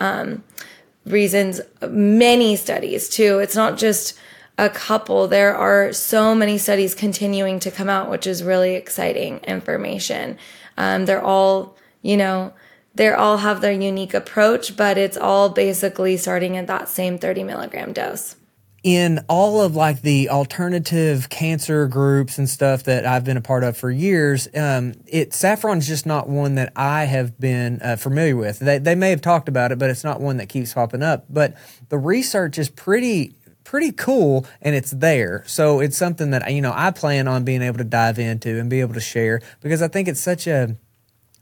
Reasons, 1.11 1.61
many 1.89 2.57
studies 2.57 3.09
too. 3.09 3.39
It's 3.39 3.57
not 3.57 3.79
just 3.79 4.19
a 4.59 4.69
couple. 4.69 5.29
There 5.29 5.55
are 5.57 5.93
so 5.93 6.35
many 6.35 6.59
studies 6.59 6.95
continuing 6.95 7.61
to 7.61 7.71
come 7.71 7.89
out, 7.89 8.11
which 8.11 8.27
is 8.27 8.43
really 8.43 8.75
exciting 8.75 9.39
information. 9.39 10.37
Um, 10.77 11.07
they're 11.07 11.23
all, 11.23 11.77
you 12.03 12.17
know, 12.17 12.53
they 12.95 13.13
all 13.13 13.39
have 13.39 13.61
their 13.61 13.73
unique 13.73 14.15
approach, 14.15 14.77
but 14.77 14.99
it's 14.99 15.17
all 15.17 15.51
basically 15.51 16.17
starting 16.17 16.57
at 16.57 16.67
that 16.67 16.89
same 16.89 17.19
30 17.19 17.45
milligram 17.45 17.93
dose 17.93 18.37
in 18.83 19.25
all 19.29 19.61
of 19.61 19.75
like 19.75 20.03
the 20.03 20.31
alternative 20.31 21.29
cancer 21.29 21.89
groups 21.89 22.39
and 22.39 22.49
stuff 22.49 22.85
that 22.85 23.05
I've 23.05 23.25
been 23.25 23.37
a 23.37 23.43
part 23.43 23.65
of 23.65 23.77
for 23.77 23.91
years, 23.91 24.49
um, 24.55 24.95
it 25.07 25.35
saffron's 25.35 25.87
just 25.87 26.07
not 26.07 26.29
one 26.29 26.55
that 26.55 26.73
I 26.77 27.05
have 27.05 27.39
been 27.41 27.81
uh, 27.83 27.97
familiar 27.97 28.37
with. 28.37 28.61
They 28.61 28.79
they 28.79 28.95
may 28.95 29.11
have 29.11 29.21
talked 29.21 29.49
about 29.49 29.73
it, 29.73 29.79
but 29.79 29.91
it's 29.91 30.05
not 30.05 30.21
one 30.21 30.37
that 30.37 30.49
keeps 30.49 30.73
popping 30.73 31.03
up. 31.03 31.25
But 31.29 31.57
the 31.89 31.99
research 31.99 32.57
is 32.57 32.69
pretty 32.69 33.35
pretty 33.65 33.93
cool 33.93 34.47
and 34.63 34.75
it's 34.75 34.93
there. 34.93 35.43
So 35.47 35.81
it's 35.81 35.97
something 35.97 36.31
that 36.31 36.51
you 36.53 36.63
know 36.63 36.73
I 36.75 36.93
plan 36.93 37.27
on 37.27 37.45
being 37.45 37.63
able 37.63 37.79
to 37.79 37.85
dive 37.85 38.19
into 38.19 38.61
and 38.61 38.71
be 38.71 38.81
able 38.81 38.95
to 38.95 39.01
share 39.01 39.41
because 39.61 39.83
I 39.83 39.89
think 39.89 40.09
it's 40.09 40.21
such 40.21 40.47
a 40.47 40.77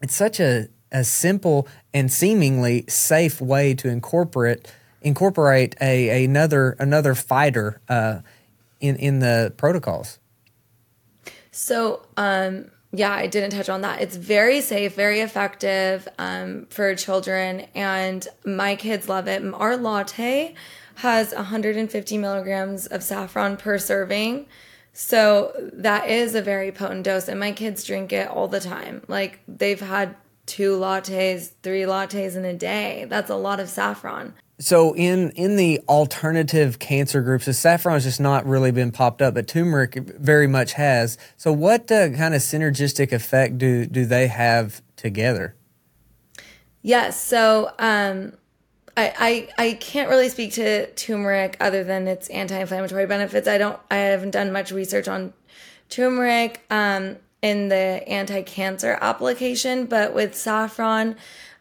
it's 0.01 0.15
such 0.15 0.41
a 0.41 0.69
a 0.91 1.05
simple 1.05 1.69
and 1.93 2.11
seemingly 2.11 2.85
safe 2.89 3.41
way 3.41 3.75
to 3.75 3.89
incorporate 3.89 4.73
incorporate 5.07 5.77
a 5.81 6.25
another 6.25 6.77
another 6.81 7.15
fighter 7.15 7.81
uh, 7.89 8.21
in 8.81 8.97
in 8.97 9.21
the 9.21 9.55
protocols. 9.57 10.19
So 11.53 12.07
um, 12.17 12.71
yeah, 12.93 13.13
I 13.13 13.29
didn't 13.29 13.51
touch 13.51 13.69
on 13.69 13.83
that. 13.83 14.01
It's 14.01 14.17
very 14.17 14.61
safe, 14.61 14.95
very 14.95 15.21
effective 15.21 16.09
um, 16.19 16.67
for 16.71 16.95
children, 16.97 17.67
and 17.75 18.27
my 18.45 18.75
kids 18.75 19.09
love 19.09 19.29
it. 19.29 19.43
Our 19.55 19.77
latte 19.77 20.55
has 20.97 21.33
150 21.33 22.19
milligrams 22.19 22.87
of 22.87 23.03
saffron 23.03 23.57
per 23.57 23.79
serving. 23.79 24.47
So 24.93 25.53
that 25.75 26.09
is 26.09 26.35
a 26.35 26.41
very 26.41 26.73
potent 26.73 27.05
dose, 27.05 27.29
and 27.29 27.39
my 27.39 27.53
kids 27.53 27.85
drink 27.85 28.13
it 28.13 28.29
all 28.29 28.49
the 28.49 28.61
time. 28.61 29.03
Like 29.09 29.41
they've 29.47 29.81
had 29.81 30.17
two 30.47 30.79
lattes, 30.79 31.53
three 31.63 31.83
lattes 31.83 32.35
in 32.35 32.45
a 32.45 32.55
day. 32.55 33.07
That's 33.09 33.31
a 33.31 33.37
lot 33.37 33.61
of 33.61 33.69
saffron. 33.69 34.35
So 34.59 34.95
in 34.95 35.31
in 35.31 35.57
the 35.57 35.81
alternative 35.89 36.79
cancer 36.79 37.21
groups, 37.21 37.45
the 37.45 37.53
saffron 37.53 37.95
has 37.95 38.05
just 38.05 38.21
not 38.21 38.47
really 38.47 38.71
been 38.71 38.91
popped 38.91 39.21
up, 39.21 39.35
but 39.35 39.47
turmeric 39.47 39.95
very 39.95 40.47
much 40.47 40.73
has. 40.75 41.19
So 41.37 41.53
what 41.53 41.93
uh, 41.93 42.11
kind 42.11 42.35
of 42.35 42.41
synergistic 42.41 43.13
effect 43.13 43.59
do 43.59 43.85
do 43.85 44.07
they 44.07 44.29
have 44.29 44.81
together? 44.97 45.55
Yes. 46.81 47.21
So 47.21 47.71
um, 47.79 48.33
I, 48.97 49.49
I 49.59 49.65
I 49.67 49.73
can't 49.75 50.09
really 50.09 50.31
speak 50.31 50.53
to 50.55 50.91
turmeric 50.93 51.59
other 51.61 51.85
than 51.85 52.09
its 52.09 52.29
anti-inflammatory 52.29 53.07
benefits. 53.07 53.47
I 53.47 53.59
don't. 53.59 53.79
I 53.91 53.97
haven't 53.97 54.31
done 54.31 54.53
much 54.53 54.73
research 54.73 55.07
on 55.07 55.35
turmeric 55.91 56.65
um, 56.71 57.17
in 57.43 57.69
the 57.69 57.77
anti-cancer 58.09 58.97
application, 59.03 59.85
but 59.85 60.15
with 60.15 60.35
saffron, 60.35 61.17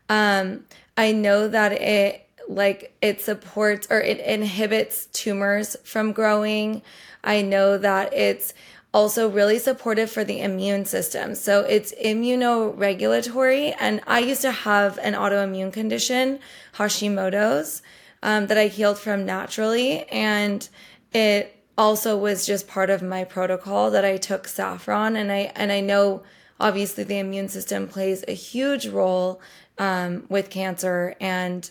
um, 0.08 0.64
I 0.96 1.12
know 1.12 1.50
that 1.50 1.74
it 1.74 2.25
like 2.48 2.96
it 3.02 3.22
supports 3.22 3.88
or 3.90 4.00
it 4.00 4.20
inhibits 4.20 5.08
tumors 5.08 5.76
from 5.84 6.12
growing. 6.12 6.82
I 7.24 7.42
know 7.42 7.78
that 7.78 8.14
it's 8.14 8.54
also 8.96 9.30
really 9.30 9.60
supportive 9.60 10.10
for 10.10 10.24
the 10.24 10.40
immune 10.40 10.86
system. 10.86 11.36
So 11.36 11.62
it's 11.62 11.94
immunoregulatory. 11.94 13.76
And 13.78 14.00
I 14.08 14.20
used 14.20 14.42
to 14.44 14.52
have 14.52 14.98
an 15.00 15.14
autoimmune 15.14 15.74
condition, 15.74 16.40
Hashimoto's, 16.76 17.82
um, 18.24 18.48
that 18.48 18.58
I 18.58 18.68
healed 18.68 18.98
from 18.98 19.26
naturally. 19.26 20.06
And 20.10 20.68
it 21.12 21.62
also 21.78 22.18
was 22.18 22.46
just 22.46 22.70
part 22.70 22.90
of 22.90 23.02
my 23.02 23.26
protocol 23.26 23.92
that 23.92 24.06
I 24.06 24.16
took 24.16 24.48
saffron. 24.48 25.18
And 25.18 25.30
I, 25.30 25.52
and 25.56 25.74
I 25.74 25.82
know 25.82 26.24
obviously 26.58 27.04
the 27.04 27.20
immune 27.20 27.50
system 27.50 27.90
plays 27.90 28.24
a 28.30 28.34
huge 28.34 28.88
role 28.88 29.42
um, 29.78 30.24
with 30.30 30.50
cancer 30.50 31.16
and 31.20 31.70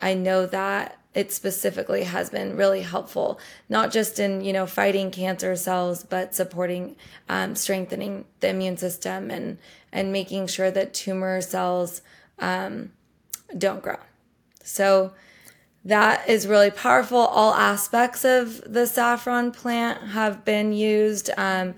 I 0.00 0.14
know 0.14 0.46
that 0.46 0.98
it 1.14 1.32
specifically 1.32 2.04
has 2.04 2.28
been 2.28 2.56
really 2.56 2.82
helpful, 2.82 3.40
not 3.68 3.90
just 3.90 4.18
in 4.18 4.42
you 4.42 4.52
know 4.52 4.66
fighting 4.66 5.10
cancer 5.10 5.56
cells, 5.56 6.04
but 6.04 6.34
supporting 6.34 6.96
um, 7.28 7.54
strengthening 7.54 8.26
the 8.40 8.48
immune 8.48 8.76
system 8.76 9.30
and 9.30 9.58
and 9.92 10.12
making 10.12 10.46
sure 10.46 10.70
that 10.70 10.92
tumor 10.92 11.40
cells 11.40 12.02
um, 12.38 12.92
don't 13.56 13.82
grow. 13.82 13.98
So 14.62 15.12
that 15.86 16.28
is 16.28 16.46
really 16.46 16.70
powerful. 16.70 17.18
All 17.18 17.54
aspects 17.54 18.24
of 18.24 18.60
the 18.70 18.86
saffron 18.86 19.52
plant 19.52 20.08
have 20.08 20.44
been 20.44 20.72
used. 20.72 21.30
Um, 21.38 21.74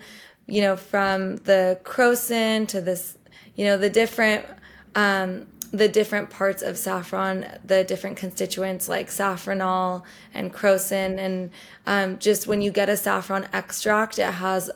you 0.48 0.62
know, 0.62 0.76
from 0.76 1.36
the 1.36 1.78
crocin 1.84 2.66
to 2.68 2.80
this, 2.80 3.18
you 3.54 3.66
know, 3.66 3.76
the 3.76 3.90
different 3.90 4.46
um, 4.94 5.46
the 5.72 5.88
different 5.88 6.30
parts 6.30 6.62
of 6.62 6.78
saffron, 6.78 7.46
the 7.64 7.84
different 7.84 8.16
constituents 8.16 8.88
like 8.88 9.08
safranal 9.08 10.02
and 10.32 10.52
crocin, 10.52 11.18
and 11.18 11.50
um, 11.86 12.18
just 12.18 12.46
when 12.46 12.62
you 12.62 12.70
get 12.70 12.88
a 12.88 12.96
saffron 12.96 13.46
extract, 13.52 14.18
it 14.18 14.32
has 14.34 14.70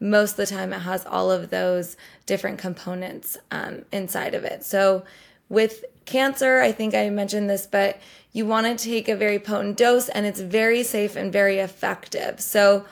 most 0.00 0.32
of 0.32 0.36
the 0.36 0.46
time 0.46 0.72
it 0.72 0.80
has 0.80 1.04
all 1.04 1.30
of 1.30 1.50
those 1.50 1.96
different 2.24 2.58
components 2.58 3.36
um, 3.50 3.84
inside 3.92 4.34
of 4.34 4.44
it. 4.44 4.64
So 4.64 5.04
with 5.48 5.84
cancer, 6.04 6.60
I 6.60 6.72
think 6.72 6.94
I 6.94 7.10
mentioned 7.10 7.50
this, 7.50 7.66
but 7.66 8.00
you 8.32 8.46
want 8.46 8.66
to 8.66 8.84
take 8.84 9.08
a 9.08 9.16
very 9.16 9.38
potent 9.38 9.76
dose, 9.76 10.08
and 10.08 10.24
it's 10.24 10.40
very 10.40 10.82
safe 10.82 11.16
and 11.16 11.32
very 11.32 11.58
effective. 11.58 12.40
So 12.40 12.86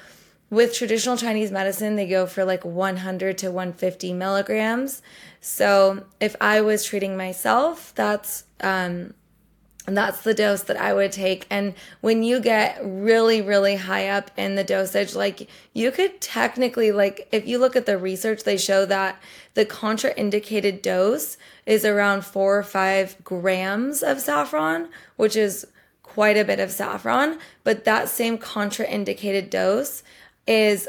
with 0.50 0.74
traditional 0.74 1.16
Chinese 1.16 1.50
medicine, 1.50 1.96
they 1.96 2.06
go 2.06 2.26
for 2.26 2.44
like 2.44 2.64
100 2.64 3.38
to 3.38 3.50
150 3.50 4.12
milligrams. 4.12 5.02
So 5.40 6.04
if 6.20 6.36
I 6.40 6.60
was 6.60 6.84
treating 6.84 7.16
myself, 7.16 7.92
that's 7.94 8.44
um, 8.60 9.14
that's 9.94 10.22
the 10.22 10.34
dose 10.34 10.62
that 10.64 10.76
I 10.76 10.92
would 10.92 11.12
take. 11.12 11.46
And 11.48 11.74
when 12.00 12.22
you 12.22 12.40
get 12.40 12.80
really, 12.82 13.40
really 13.40 13.76
high 13.76 14.08
up 14.08 14.30
in 14.36 14.56
the 14.56 14.64
dosage, 14.64 15.14
like 15.14 15.48
you 15.72 15.90
could 15.92 16.20
technically, 16.20 16.90
like, 16.90 17.28
if 17.30 17.46
you 17.46 17.58
look 17.58 17.76
at 17.76 17.86
the 17.86 17.96
research, 17.96 18.42
they 18.42 18.56
show 18.56 18.84
that 18.86 19.20
the 19.54 19.64
contraindicated 19.64 20.82
dose 20.82 21.36
is 21.66 21.84
around 21.84 22.24
four 22.24 22.58
or 22.58 22.64
five 22.64 23.16
grams 23.22 24.02
of 24.02 24.20
saffron, 24.20 24.88
which 25.16 25.36
is 25.36 25.66
quite 26.02 26.36
a 26.36 26.44
bit 26.44 26.58
of 26.58 26.72
saffron. 26.72 27.38
But 27.62 27.84
that 27.84 28.08
same 28.08 28.38
contraindicated 28.38 29.50
dose 29.50 30.02
is 30.46 30.88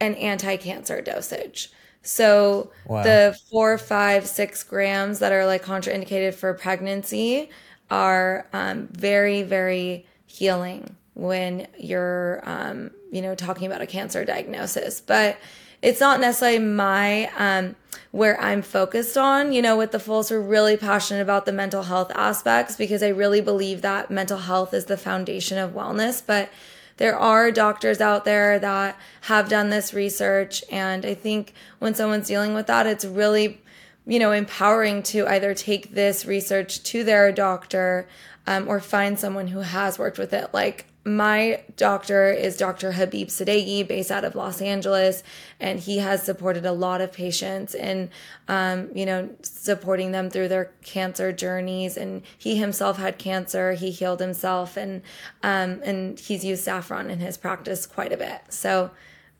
an 0.00 0.14
anti 0.14 0.56
cancer 0.56 1.00
dosage. 1.00 1.70
So 2.02 2.70
wow. 2.86 3.02
the 3.02 3.38
four, 3.50 3.78
five, 3.78 4.26
six 4.26 4.62
grams 4.62 5.18
that 5.18 5.32
are 5.32 5.44
like 5.44 5.64
contraindicated 5.64 6.34
for 6.34 6.54
pregnancy 6.54 7.50
are 7.90 8.46
um, 8.52 8.88
very, 8.92 9.42
very 9.42 10.06
healing 10.26 10.96
when 11.14 11.66
you're, 11.78 12.42
um, 12.44 12.90
you 13.10 13.22
know, 13.22 13.34
talking 13.34 13.66
about 13.66 13.80
a 13.80 13.86
cancer 13.86 14.24
diagnosis. 14.24 15.00
But 15.00 15.38
it's 15.82 16.00
not 16.00 16.20
necessarily 16.20 16.58
my 16.58 17.30
um, 17.36 17.74
where 18.12 18.40
I'm 18.40 18.62
focused 18.62 19.18
on. 19.18 19.52
You 19.52 19.62
know, 19.62 19.76
with 19.76 19.92
the 19.92 19.98
Fullest, 19.98 20.30
we're 20.30 20.40
really 20.40 20.76
passionate 20.76 21.22
about 21.22 21.44
the 21.44 21.52
mental 21.52 21.84
health 21.84 22.12
aspects 22.14 22.76
because 22.76 23.02
I 23.02 23.08
really 23.08 23.40
believe 23.40 23.82
that 23.82 24.10
mental 24.10 24.38
health 24.38 24.72
is 24.72 24.86
the 24.86 24.96
foundation 24.96 25.58
of 25.58 25.72
wellness. 25.72 26.22
But 26.24 26.50
there 26.96 27.18
are 27.18 27.50
doctors 27.50 28.00
out 28.00 28.24
there 28.24 28.58
that 28.58 28.98
have 29.22 29.48
done 29.48 29.70
this 29.70 29.92
research, 29.92 30.64
and 30.70 31.04
I 31.04 31.14
think 31.14 31.52
when 31.78 31.94
someone's 31.94 32.28
dealing 32.28 32.54
with 32.54 32.66
that, 32.66 32.86
it's 32.86 33.04
really 33.04 33.60
you 34.06 34.20
know, 34.20 34.32
empowering 34.32 35.02
to 35.02 35.26
either 35.26 35.52
take 35.52 35.92
this 35.92 36.24
research 36.24 36.82
to 36.84 37.02
their 37.02 37.32
doctor 37.32 38.06
um, 38.46 38.68
or 38.68 38.78
find 38.78 39.18
someone 39.18 39.48
who 39.48 39.60
has 39.60 39.98
worked 39.98 40.18
with 40.18 40.32
it. 40.32 40.54
Like 40.54 40.86
my 41.06 41.62
doctor 41.76 42.32
is 42.32 42.56
Dr. 42.56 42.90
Habib 42.90 43.28
Sadeghi, 43.28 43.86
based 43.86 44.10
out 44.10 44.24
of 44.24 44.34
Los 44.34 44.60
Angeles, 44.60 45.22
and 45.60 45.78
he 45.78 45.98
has 45.98 46.24
supported 46.24 46.66
a 46.66 46.72
lot 46.72 47.00
of 47.00 47.12
patients 47.12 47.76
in, 47.76 48.10
um, 48.48 48.90
you 48.92 49.06
know, 49.06 49.30
supporting 49.42 50.10
them 50.10 50.30
through 50.30 50.48
their 50.48 50.72
cancer 50.82 51.30
journeys. 51.32 51.96
And 51.96 52.22
he 52.36 52.56
himself 52.56 52.98
had 52.98 53.18
cancer; 53.18 53.74
he 53.74 53.92
healed 53.92 54.18
himself, 54.18 54.76
and 54.76 55.02
um, 55.44 55.80
and 55.84 56.18
he's 56.18 56.44
used 56.44 56.64
saffron 56.64 57.08
in 57.08 57.20
his 57.20 57.38
practice 57.38 57.86
quite 57.86 58.12
a 58.12 58.16
bit. 58.16 58.40
So, 58.48 58.90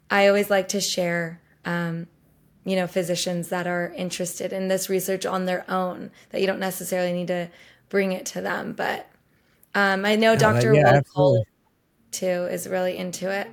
I 0.08 0.28
always 0.28 0.48
like 0.48 0.68
to 0.68 0.80
share 0.80 1.40
um, 1.64 2.06
you 2.64 2.76
know, 2.76 2.86
physicians 2.86 3.48
that 3.48 3.66
are 3.66 3.92
interested 3.96 4.52
in 4.52 4.68
this 4.68 4.88
research 4.88 5.26
on 5.26 5.46
their 5.46 5.68
own, 5.68 6.12
that 6.30 6.40
you 6.40 6.46
don't 6.46 6.60
necessarily 6.60 7.12
need 7.12 7.28
to 7.28 7.48
bring 7.88 8.12
it 8.12 8.24
to 8.26 8.40
them. 8.40 8.72
But 8.72 9.08
um, 9.74 10.04
I 10.04 10.16
know 10.16 10.36
Dr. 10.36 10.74
Yeah, 10.74 11.00
too 12.16 12.46
is 12.50 12.68
really 12.68 12.96
into 12.96 13.30
it. 13.30 13.48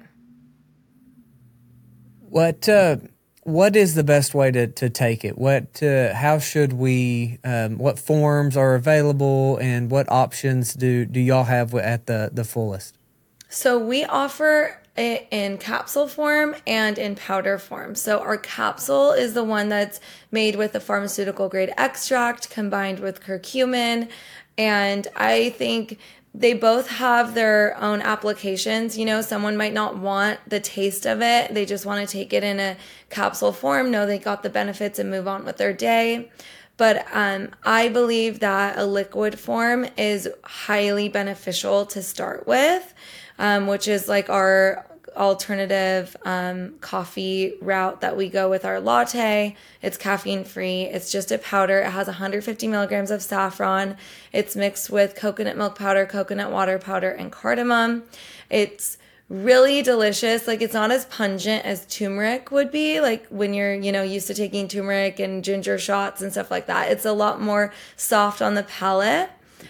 What 2.19 2.67
uh, 2.67 2.97
what 3.43 3.75
is 3.75 3.95
the 3.95 4.03
best 4.03 4.33
way 4.33 4.51
to, 4.51 4.67
to 4.67 4.89
take 4.89 5.23
it? 5.25 5.37
What 5.37 5.83
uh, 5.83 6.13
how 6.13 6.39
should 6.39 6.73
we? 6.73 7.39
Um, 7.43 7.77
what 7.77 7.99
forms 7.99 8.57
are 8.57 8.75
available, 8.75 9.57
and 9.57 9.91
what 9.91 10.11
options 10.11 10.73
do 10.73 11.05
do 11.05 11.19
y'all 11.19 11.43
have 11.43 11.73
at 11.75 12.07
the 12.07 12.29
the 12.33 12.43
Fullest? 12.43 12.97
So 13.49 13.77
we 13.77 14.03
offer 14.05 14.79
it 14.95 15.27
in 15.31 15.57
capsule 15.57 16.07
form 16.07 16.55
and 16.65 16.97
in 16.97 17.15
powder 17.15 17.57
form. 17.57 17.95
So 17.95 18.19
our 18.19 18.37
capsule 18.37 19.11
is 19.11 19.33
the 19.33 19.43
one 19.43 19.69
that's 19.69 19.99
made 20.31 20.55
with 20.55 20.75
a 20.75 20.79
pharmaceutical 20.79 21.49
grade 21.49 21.73
extract 21.77 22.49
combined 22.49 22.99
with 22.99 23.21
curcumin. 23.21 24.09
And 24.57 25.07
I 25.15 25.49
think 25.51 25.99
they 26.33 26.53
both 26.53 26.89
have 26.89 27.35
their 27.35 27.77
own 27.77 28.01
applications. 28.01 28.97
You 28.97 29.05
know, 29.05 29.21
someone 29.21 29.55
might 29.55 29.73
not 29.73 29.97
want 29.97 30.39
the 30.47 30.59
taste 30.59 31.05
of 31.05 31.21
it. 31.21 31.53
They 31.53 31.65
just 31.65 31.85
want 31.85 32.07
to 32.07 32.11
take 32.11 32.33
it 32.33 32.43
in 32.43 32.59
a 32.59 32.77
capsule 33.09 33.51
form, 33.51 33.91
know 33.91 34.05
they 34.05 34.19
got 34.19 34.43
the 34.43 34.49
benefits 34.49 34.99
and 34.99 35.09
move 35.09 35.27
on 35.27 35.45
with 35.45 35.57
their 35.57 35.73
day. 35.73 36.31
But 36.75 37.05
um, 37.13 37.49
I 37.63 37.89
believe 37.89 38.39
that 38.39 38.79
a 38.79 38.85
liquid 38.85 39.37
form 39.39 39.85
is 39.95 40.27
highly 40.43 41.07
beneficial 41.07 41.85
to 41.87 42.01
start 42.01 42.47
with 42.47 42.93
um, 43.39 43.67
which 43.67 43.87
is 43.87 44.07
like 44.07 44.29
our 44.29 44.85
alternative 45.15 46.15
um, 46.23 46.75
coffee 46.81 47.53
route 47.61 48.01
that 48.01 48.17
we 48.17 48.29
go 48.29 48.49
with 48.49 48.65
our 48.65 48.79
latte. 48.79 49.55
It's 49.81 49.97
caffeine 49.97 50.43
free. 50.43 50.83
It's 50.83 51.11
just 51.11 51.31
a 51.31 51.37
powder. 51.37 51.79
It 51.79 51.91
has 51.91 52.07
150 52.07 52.67
milligrams 52.67 53.11
of 53.11 53.21
saffron. 53.21 53.97
It's 54.31 54.55
mixed 54.55 54.89
with 54.89 55.15
coconut 55.15 55.57
milk 55.57 55.77
powder, 55.77 56.05
coconut 56.05 56.51
water 56.51 56.79
powder, 56.79 57.11
and 57.11 57.31
cardamom. 57.31 58.03
It's 58.49 58.97
really 59.29 59.81
delicious. 59.81 60.47
Like 60.47 60.61
it's 60.61 60.73
not 60.73 60.91
as 60.91 61.05
pungent 61.05 61.65
as 61.65 61.85
turmeric 61.87 62.51
would 62.51 62.71
be, 62.71 62.99
like 62.99 63.25
when 63.27 63.53
you're, 63.53 63.73
you 63.73 63.91
know, 63.91 64.03
used 64.03 64.27
to 64.27 64.33
taking 64.33 64.67
turmeric 64.67 65.19
and 65.19 65.43
ginger 65.43 65.79
shots 65.79 66.21
and 66.21 66.31
stuff 66.31 66.51
like 66.51 66.67
that. 66.67 66.91
It's 66.91 67.05
a 67.05 67.13
lot 67.13 67.41
more 67.41 67.73
soft 67.95 68.41
on 68.41 68.53
the 68.53 68.63
palate 68.63 69.29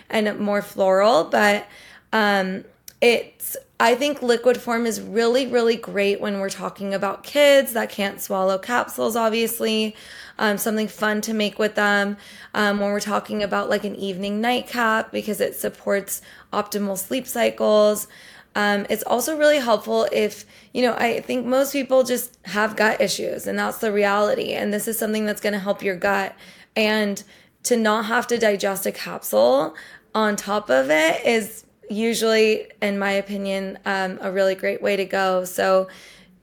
and 0.09 0.39
more 0.39 0.61
floral, 0.61 1.25
but 1.25 1.65
um 2.11 2.65
it's 3.01 3.57
I 3.83 3.95
think 3.95 4.21
liquid 4.21 4.61
form 4.61 4.85
is 4.85 5.01
really, 5.01 5.45
really 5.45 5.75
great 5.75 6.21
when 6.21 6.39
we're 6.39 6.49
talking 6.49 6.93
about 6.93 7.21
kids 7.21 7.73
that 7.73 7.89
can't 7.89 8.21
swallow 8.21 8.57
capsules, 8.57 9.17
obviously. 9.17 9.93
Um, 10.39 10.57
something 10.57 10.87
fun 10.87 11.19
to 11.19 11.33
make 11.33 11.59
with 11.59 11.75
them. 11.75 12.15
Um, 12.53 12.79
when 12.79 12.91
we're 12.91 13.01
talking 13.01 13.43
about 13.43 13.69
like 13.69 13.83
an 13.83 13.97
evening 13.97 14.39
nightcap 14.39 15.11
because 15.11 15.41
it 15.41 15.57
supports 15.57 16.21
optimal 16.53 16.97
sleep 16.97 17.27
cycles. 17.27 18.07
Um, 18.55 18.85
it's 18.89 19.03
also 19.03 19.37
really 19.37 19.59
helpful 19.59 20.07
if, 20.13 20.45
you 20.71 20.81
know, 20.81 20.93
I 20.93 21.19
think 21.19 21.45
most 21.45 21.73
people 21.73 22.03
just 22.03 22.39
have 22.43 22.77
gut 22.77 23.01
issues 23.01 23.47
and 23.47 23.59
that's 23.59 23.79
the 23.79 23.91
reality. 23.91 24.53
And 24.53 24.73
this 24.73 24.87
is 24.87 24.97
something 24.97 25.25
that's 25.25 25.41
going 25.41 25.53
to 25.53 25.59
help 25.59 25.83
your 25.83 25.97
gut. 25.97 26.33
And 26.77 27.21
to 27.63 27.75
not 27.75 28.05
have 28.05 28.27
to 28.27 28.37
digest 28.37 28.85
a 28.85 28.93
capsule 28.93 29.75
on 30.15 30.37
top 30.37 30.69
of 30.69 30.89
it 30.89 31.25
is 31.25 31.65
usually, 31.93 32.67
in 32.81 32.99
my 32.99 33.11
opinion, 33.11 33.79
um, 33.85 34.19
a 34.21 34.31
really 34.31 34.55
great 34.55 34.81
way 34.81 34.95
to 34.95 35.05
go. 35.05 35.45
So, 35.45 35.87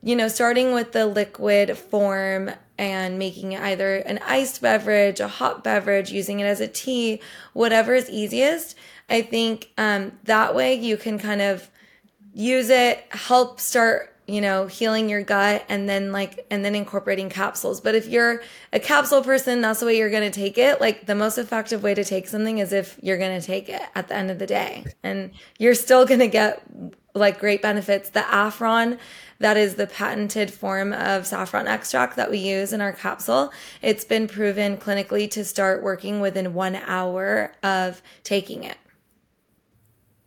you 0.03 0.17
know, 0.17 0.29
starting 0.29 0.73
with 0.73 0.93
the 0.93 1.07
liquid 1.07 1.77
form 1.77 2.51
and 2.79 3.19
making 3.19 3.53
it 3.53 3.61
either 3.61 3.97
an 3.97 4.19
iced 4.25 4.63
beverage, 4.63 5.21
a 5.21 5.29
hot 5.29 5.63
beverage, 5.63 6.11
using 6.11 6.41
it 6.41 6.45
as 6.45 6.61
a 6.61 6.69
tea, 6.69 7.21
whatever 7.53 7.95
is 7.95 8.09
easiest. 8.09 8.75
I 9.11 9.23
think 9.23 9.71
um, 9.77 10.13
that 10.25 10.55
way 10.55 10.75
you 10.75 10.97
can 10.97 11.19
kind 11.19 11.43
of 11.43 11.69
use 12.33 12.71
it, 12.71 13.05
help 13.11 13.61
start 13.61 14.10
you 14.33 14.41
know, 14.41 14.67
healing 14.67 15.09
your 15.09 15.23
gut 15.23 15.65
and 15.69 15.89
then 15.89 16.13
like, 16.13 16.47
and 16.51 16.65
then 16.65 16.75
incorporating 16.75 17.29
capsules. 17.29 17.81
But 17.81 17.95
if 17.95 18.07
you're 18.07 18.43
a 18.73 18.81
capsule 18.81 19.23
person, 19.23 19.61
that's 19.61 19.81
the 19.81 19.87
way 19.87 19.99
you're 19.99 20.11
going 20.11 20.31
to 20.31 20.39
take 20.39 20.57
it. 20.59 20.81
Like 20.81 21.07
the 21.07 21.15
most 21.15 21.39
effective 21.39 21.83
way 21.83 21.95
to 21.95 22.05
take 22.05 22.29
something 22.29 22.59
is 22.59 22.73
if 22.73 22.99
you're 23.03 23.19
going 23.19 23.41
to 23.41 23.47
take 23.47 23.69
it 23.69 23.83
at 23.95 24.09
the 24.09 24.15
end 24.15 24.31
of 24.31 24.39
the 24.39 24.47
day 24.47 24.85
and 25.03 25.33
you're 25.59 25.75
still 25.75 26.07
going 26.07 26.21
to 26.21 26.29
get 26.29 26.63
like 27.15 27.41
great 27.41 27.61
benefits. 27.63 28.11
The 28.11 28.21
Affron, 28.21 28.99
that 29.41 29.57
is 29.57 29.75
the 29.75 29.87
patented 29.87 30.53
form 30.53 30.93
of 30.93 31.27
saffron 31.27 31.67
extract 31.67 32.17
that 32.17 32.31
we 32.31 32.39
use 32.39 32.73
in 32.73 32.81
our 32.81 32.93
capsule. 32.93 33.53
It's 33.83 34.05
been 34.05 34.29
proven 34.29 34.77
clinically 34.77 35.31
to 35.33 35.45
start 35.45 35.83
working 35.83 36.21
within 36.21 36.55
one 36.55 36.77
hour 36.77 37.53
of 37.63 38.03
taking 38.23 38.65
it. 38.65 38.77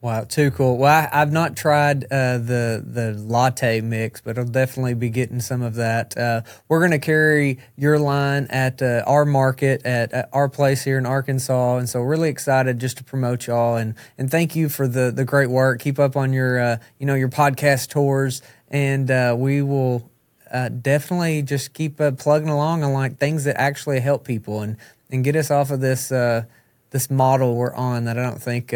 Wow, 0.03 0.25
too 0.25 0.51
cool. 0.51 0.77
Well, 0.79 1.07
I, 1.13 1.19
have 1.19 1.31
not 1.31 1.55
tried 1.55 2.03
uh, 2.11 2.37
the 2.37 2.83
the 2.85 3.13
latte 3.17 3.79
mix, 3.79 4.19
but 4.19 4.37
I'll 4.37 4.43
definitely 4.43 4.95
be 4.95 5.09
getting 5.09 5.39
some 5.39 5.61
of 5.61 5.75
that. 5.75 6.17
Uh, 6.17 6.41
we're 6.67 6.79
going 6.79 6.91
to 6.91 6.99
carry 6.99 7.59
your 7.77 7.97
line 7.97 8.47
at 8.49 8.81
uh, 8.81 9.03
our 9.07 9.23
market 9.23 9.85
at, 9.85 10.11
at, 10.11 10.27
our 10.33 10.49
place 10.49 10.83
here 10.83 10.97
in 10.97 11.05
Arkansas, 11.05 11.77
and 11.77 11.87
so 11.87 12.01
really 12.01 12.27
excited 12.27 12.79
just 12.79 12.97
to 12.97 13.03
promote 13.05 13.47
y'all 13.47 13.77
and 13.77 13.95
and 14.17 14.29
thank 14.29 14.57
you 14.57 14.67
for 14.67 14.89
the 14.89 15.09
the 15.09 15.23
great 15.23 15.49
work. 15.49 15.79
Keep 15.79 15.99
up 15.99 16.17
on 16.17 16.33
your 16.33 16.59
uh, 16.59 16.77
you 16.99 17.05
know 17.05 17.15
your 17.15 17.29
podcast 17.29 17.87
tours, 17.87 18.41
and 18.67 19.09
uh, 19.09 19.33
we 19.39 19.61
will 19.61 20.11
uh, 20.51 20.67
definitely 20.67 21.43
just 21.43 21.73
keep 21.73 21.95
plugging 22.17 22.49
along 22.49 22.83
on 22.83 22.91
like 22.91 23.19
things 23.19 23.45
that 23.45 23.57
actually 23.57 24.01
help 24.01 24.25
people 24.25 24.59
and 24.59 24.75
and 25.09 25.23
get 25.23 25.37
us 25.37 25.49
off 25.49 25.71
of 25.71 25.79
this 25.79 26.09
this 26.09 27.09
model 27.09 27.55
we're 27.55 27.73
on 27.73 28.03
that 28.03 28.19
I 28.19 28.23
don't 28.23 28.41
think 28.41 28.73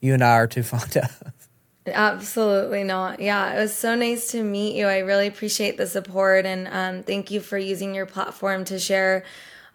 you 0.00 0.14
and 0.14 0.24
I 0.24 0.32
are 0.32 0.46
too 0.46 0.62
fond 0.62 0.96
of. 0.96 1.22
Absolutely 1.86 2.84
not. 2.84 3.20
Yeah, 3.20 3.54
it 3.54 3.60
was 3.60 3.74
so 3.74 3.94
nice 3.94 4.30
to 4.32 4.42
meet 4.42 4.76
you. 4.76 4.86
I 4.86 4.98
really 4.98 5.26
appreciate 5.26 5.76
the 5.76 5.86
support 5.86 6.46
and 6.46 6.68
um, 6.68 7.02
thank 7.02 7.30
you 7.30 7.40
for 7.40 7.58
using 7.58 7.94
your 7.94 8.06
platform 8.06 8.64
to 8.66 8.78
share 8.78 9.24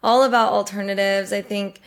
all 0.02 0.22
about 0.22 0.52
alternatives. 0.52 1.32
I 1.32 1.42
think 1.42 1.80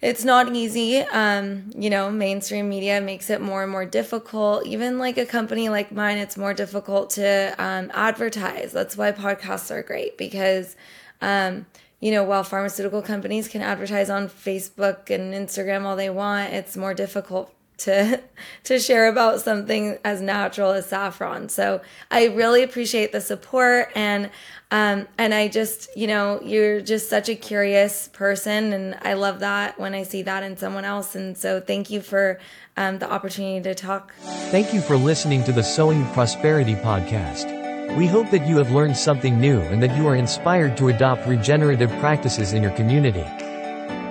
it's 0.00 0.24
not 0.24 0.54
easy. 0.54 0.98
Um, 0.98 1.70
you 1.74 1.88
know, 1.88 2.10
mainstream 2.10 2.68
media 2.68 3.00
makes 3.00 3.30
it 3.30 3.40
more 3.40 3.62
and 3.62 3.72
more 3.72 3.86
difficult. 3.86 4.66
Even 4.66 4.98
like 4.98 5.16
a 5.16 5.24
company 5.24 5.68
like 5.68 5.92
mine, 5.92 6.18
it's 6.18 6.36
more 6.36 6.52
difficult 6.52 7.10
to 7.10 7.54
um, 7.58 7.90
advertise. 7.94 8.72
That's 8.72 8.96
why 8.96 9.12
podcasts 9.12 9.70
are 9.70 9.82
great 9.82 10.18
because, 10.18 10.76
um, 11.22 11.64
you 12.00 12.10
know, 12.10 12.24
while 12.24 12.44
pharmaceutical 12.44 13.02
companies 13.02 13.48
can 13.48 13.62
advertise 13.62 14.10
on 14.10 14.28
Facebook 14.28 15.10
and 15.10 15.32
Instagram 15.32 15.84
all 15.84 15.96
they 15.96 16.10
want, 16.10 16.52
it's 16.52 16.76
more 16.76 16.92
difficult 16.92 17.54
to 17.84 18.20
to 18.64 18.78
share 18.78 19.08
about 19.08 19.40
something 19.40 19.98
as 20.04 20.20
natural 20.20 20.72
as 20.72 20.86
saffron. 20.86 21.48
So 21.48 21.80
I 22.10 22.26
really 22.26 22.62
appreciate 22.62 23.12
the 23.12 23.20
support 23.20 23.90
and 23.94 24.30
um, 24.70 25.06
and 25.18 25.32
I 25.32 25.48
just 25.48 25.88
you 25.96 26.06
know 26.06 26.40
you're 26.42 26.80
just 26.80 27.08
such 27.08 27.28
a 27.28 27.34
curious 27.34 28.08
person 28.08 28.72
and 28.72 28.98
I 29.02 29.14
love 29.14 29.40
that 29.40 29.78
when 29.78 29.94
I 29.94 30.02
see 30.02 30.22
that 30.22 30.42
in 30.42 30.56
someone 30.56 30.84
else. 30.84 31.14
And 31.14 31.36
so 31.36 31.60
thank 31.60 31.90
you 31.90 32.00
for 32.00 32.40
um, 32.76 32.98
the 32.98 33.10
opportunity 33.10 33.62
to 33.62 33.74
talk. 33.74 34.12
Thank 34.50 34.74
you 34.74 34.80
for 34.80 34.96
listening 34.96 35.44
to 35.44 35.52
the 35.52 35.62
Sowing 35.62 36.04
Prosperity 36.12 36.74
podcast. 36.74 37.62
We 37.96 38.06
hope 38.06 38.30
that 38.30 38.46
you 38.46 38.56
have 38.56 38.72
learned 38.72 38.96
something 38.96 39.38
new 39.38 39.60
and 39.60 39.82
that 39.82 39.96
you 39.96 40.08
are 40.08 40.16
inspired 40.16 40.76
to 40.78 40.88
adopt 40.88 41.28
regenerative 41.28 41.90
practices 42.00 42.52
in 42.52 42.62
your 42.62 42.72
community. 42.72 43.24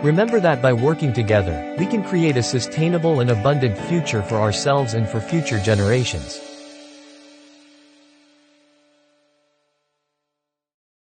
Remember 0.03 0.41
that 0.41 0.61
by 0.61 0.73
working 0.73 1.13
together, 1.13 1.75
we 1.79 1.85
can 1.85 2.03
create 2.03 2.35
a 2.35 2.43
sustainable 2.43 3.21
and 3.21 3.31
abundant 3.31 3.77
future 3.87 4.21
for 4.21 4.35
ourselves 4.35 4.95
and 4.95 5.07
for 5.07 5.21
future 5.21 5.59
generations. 5.59 6.52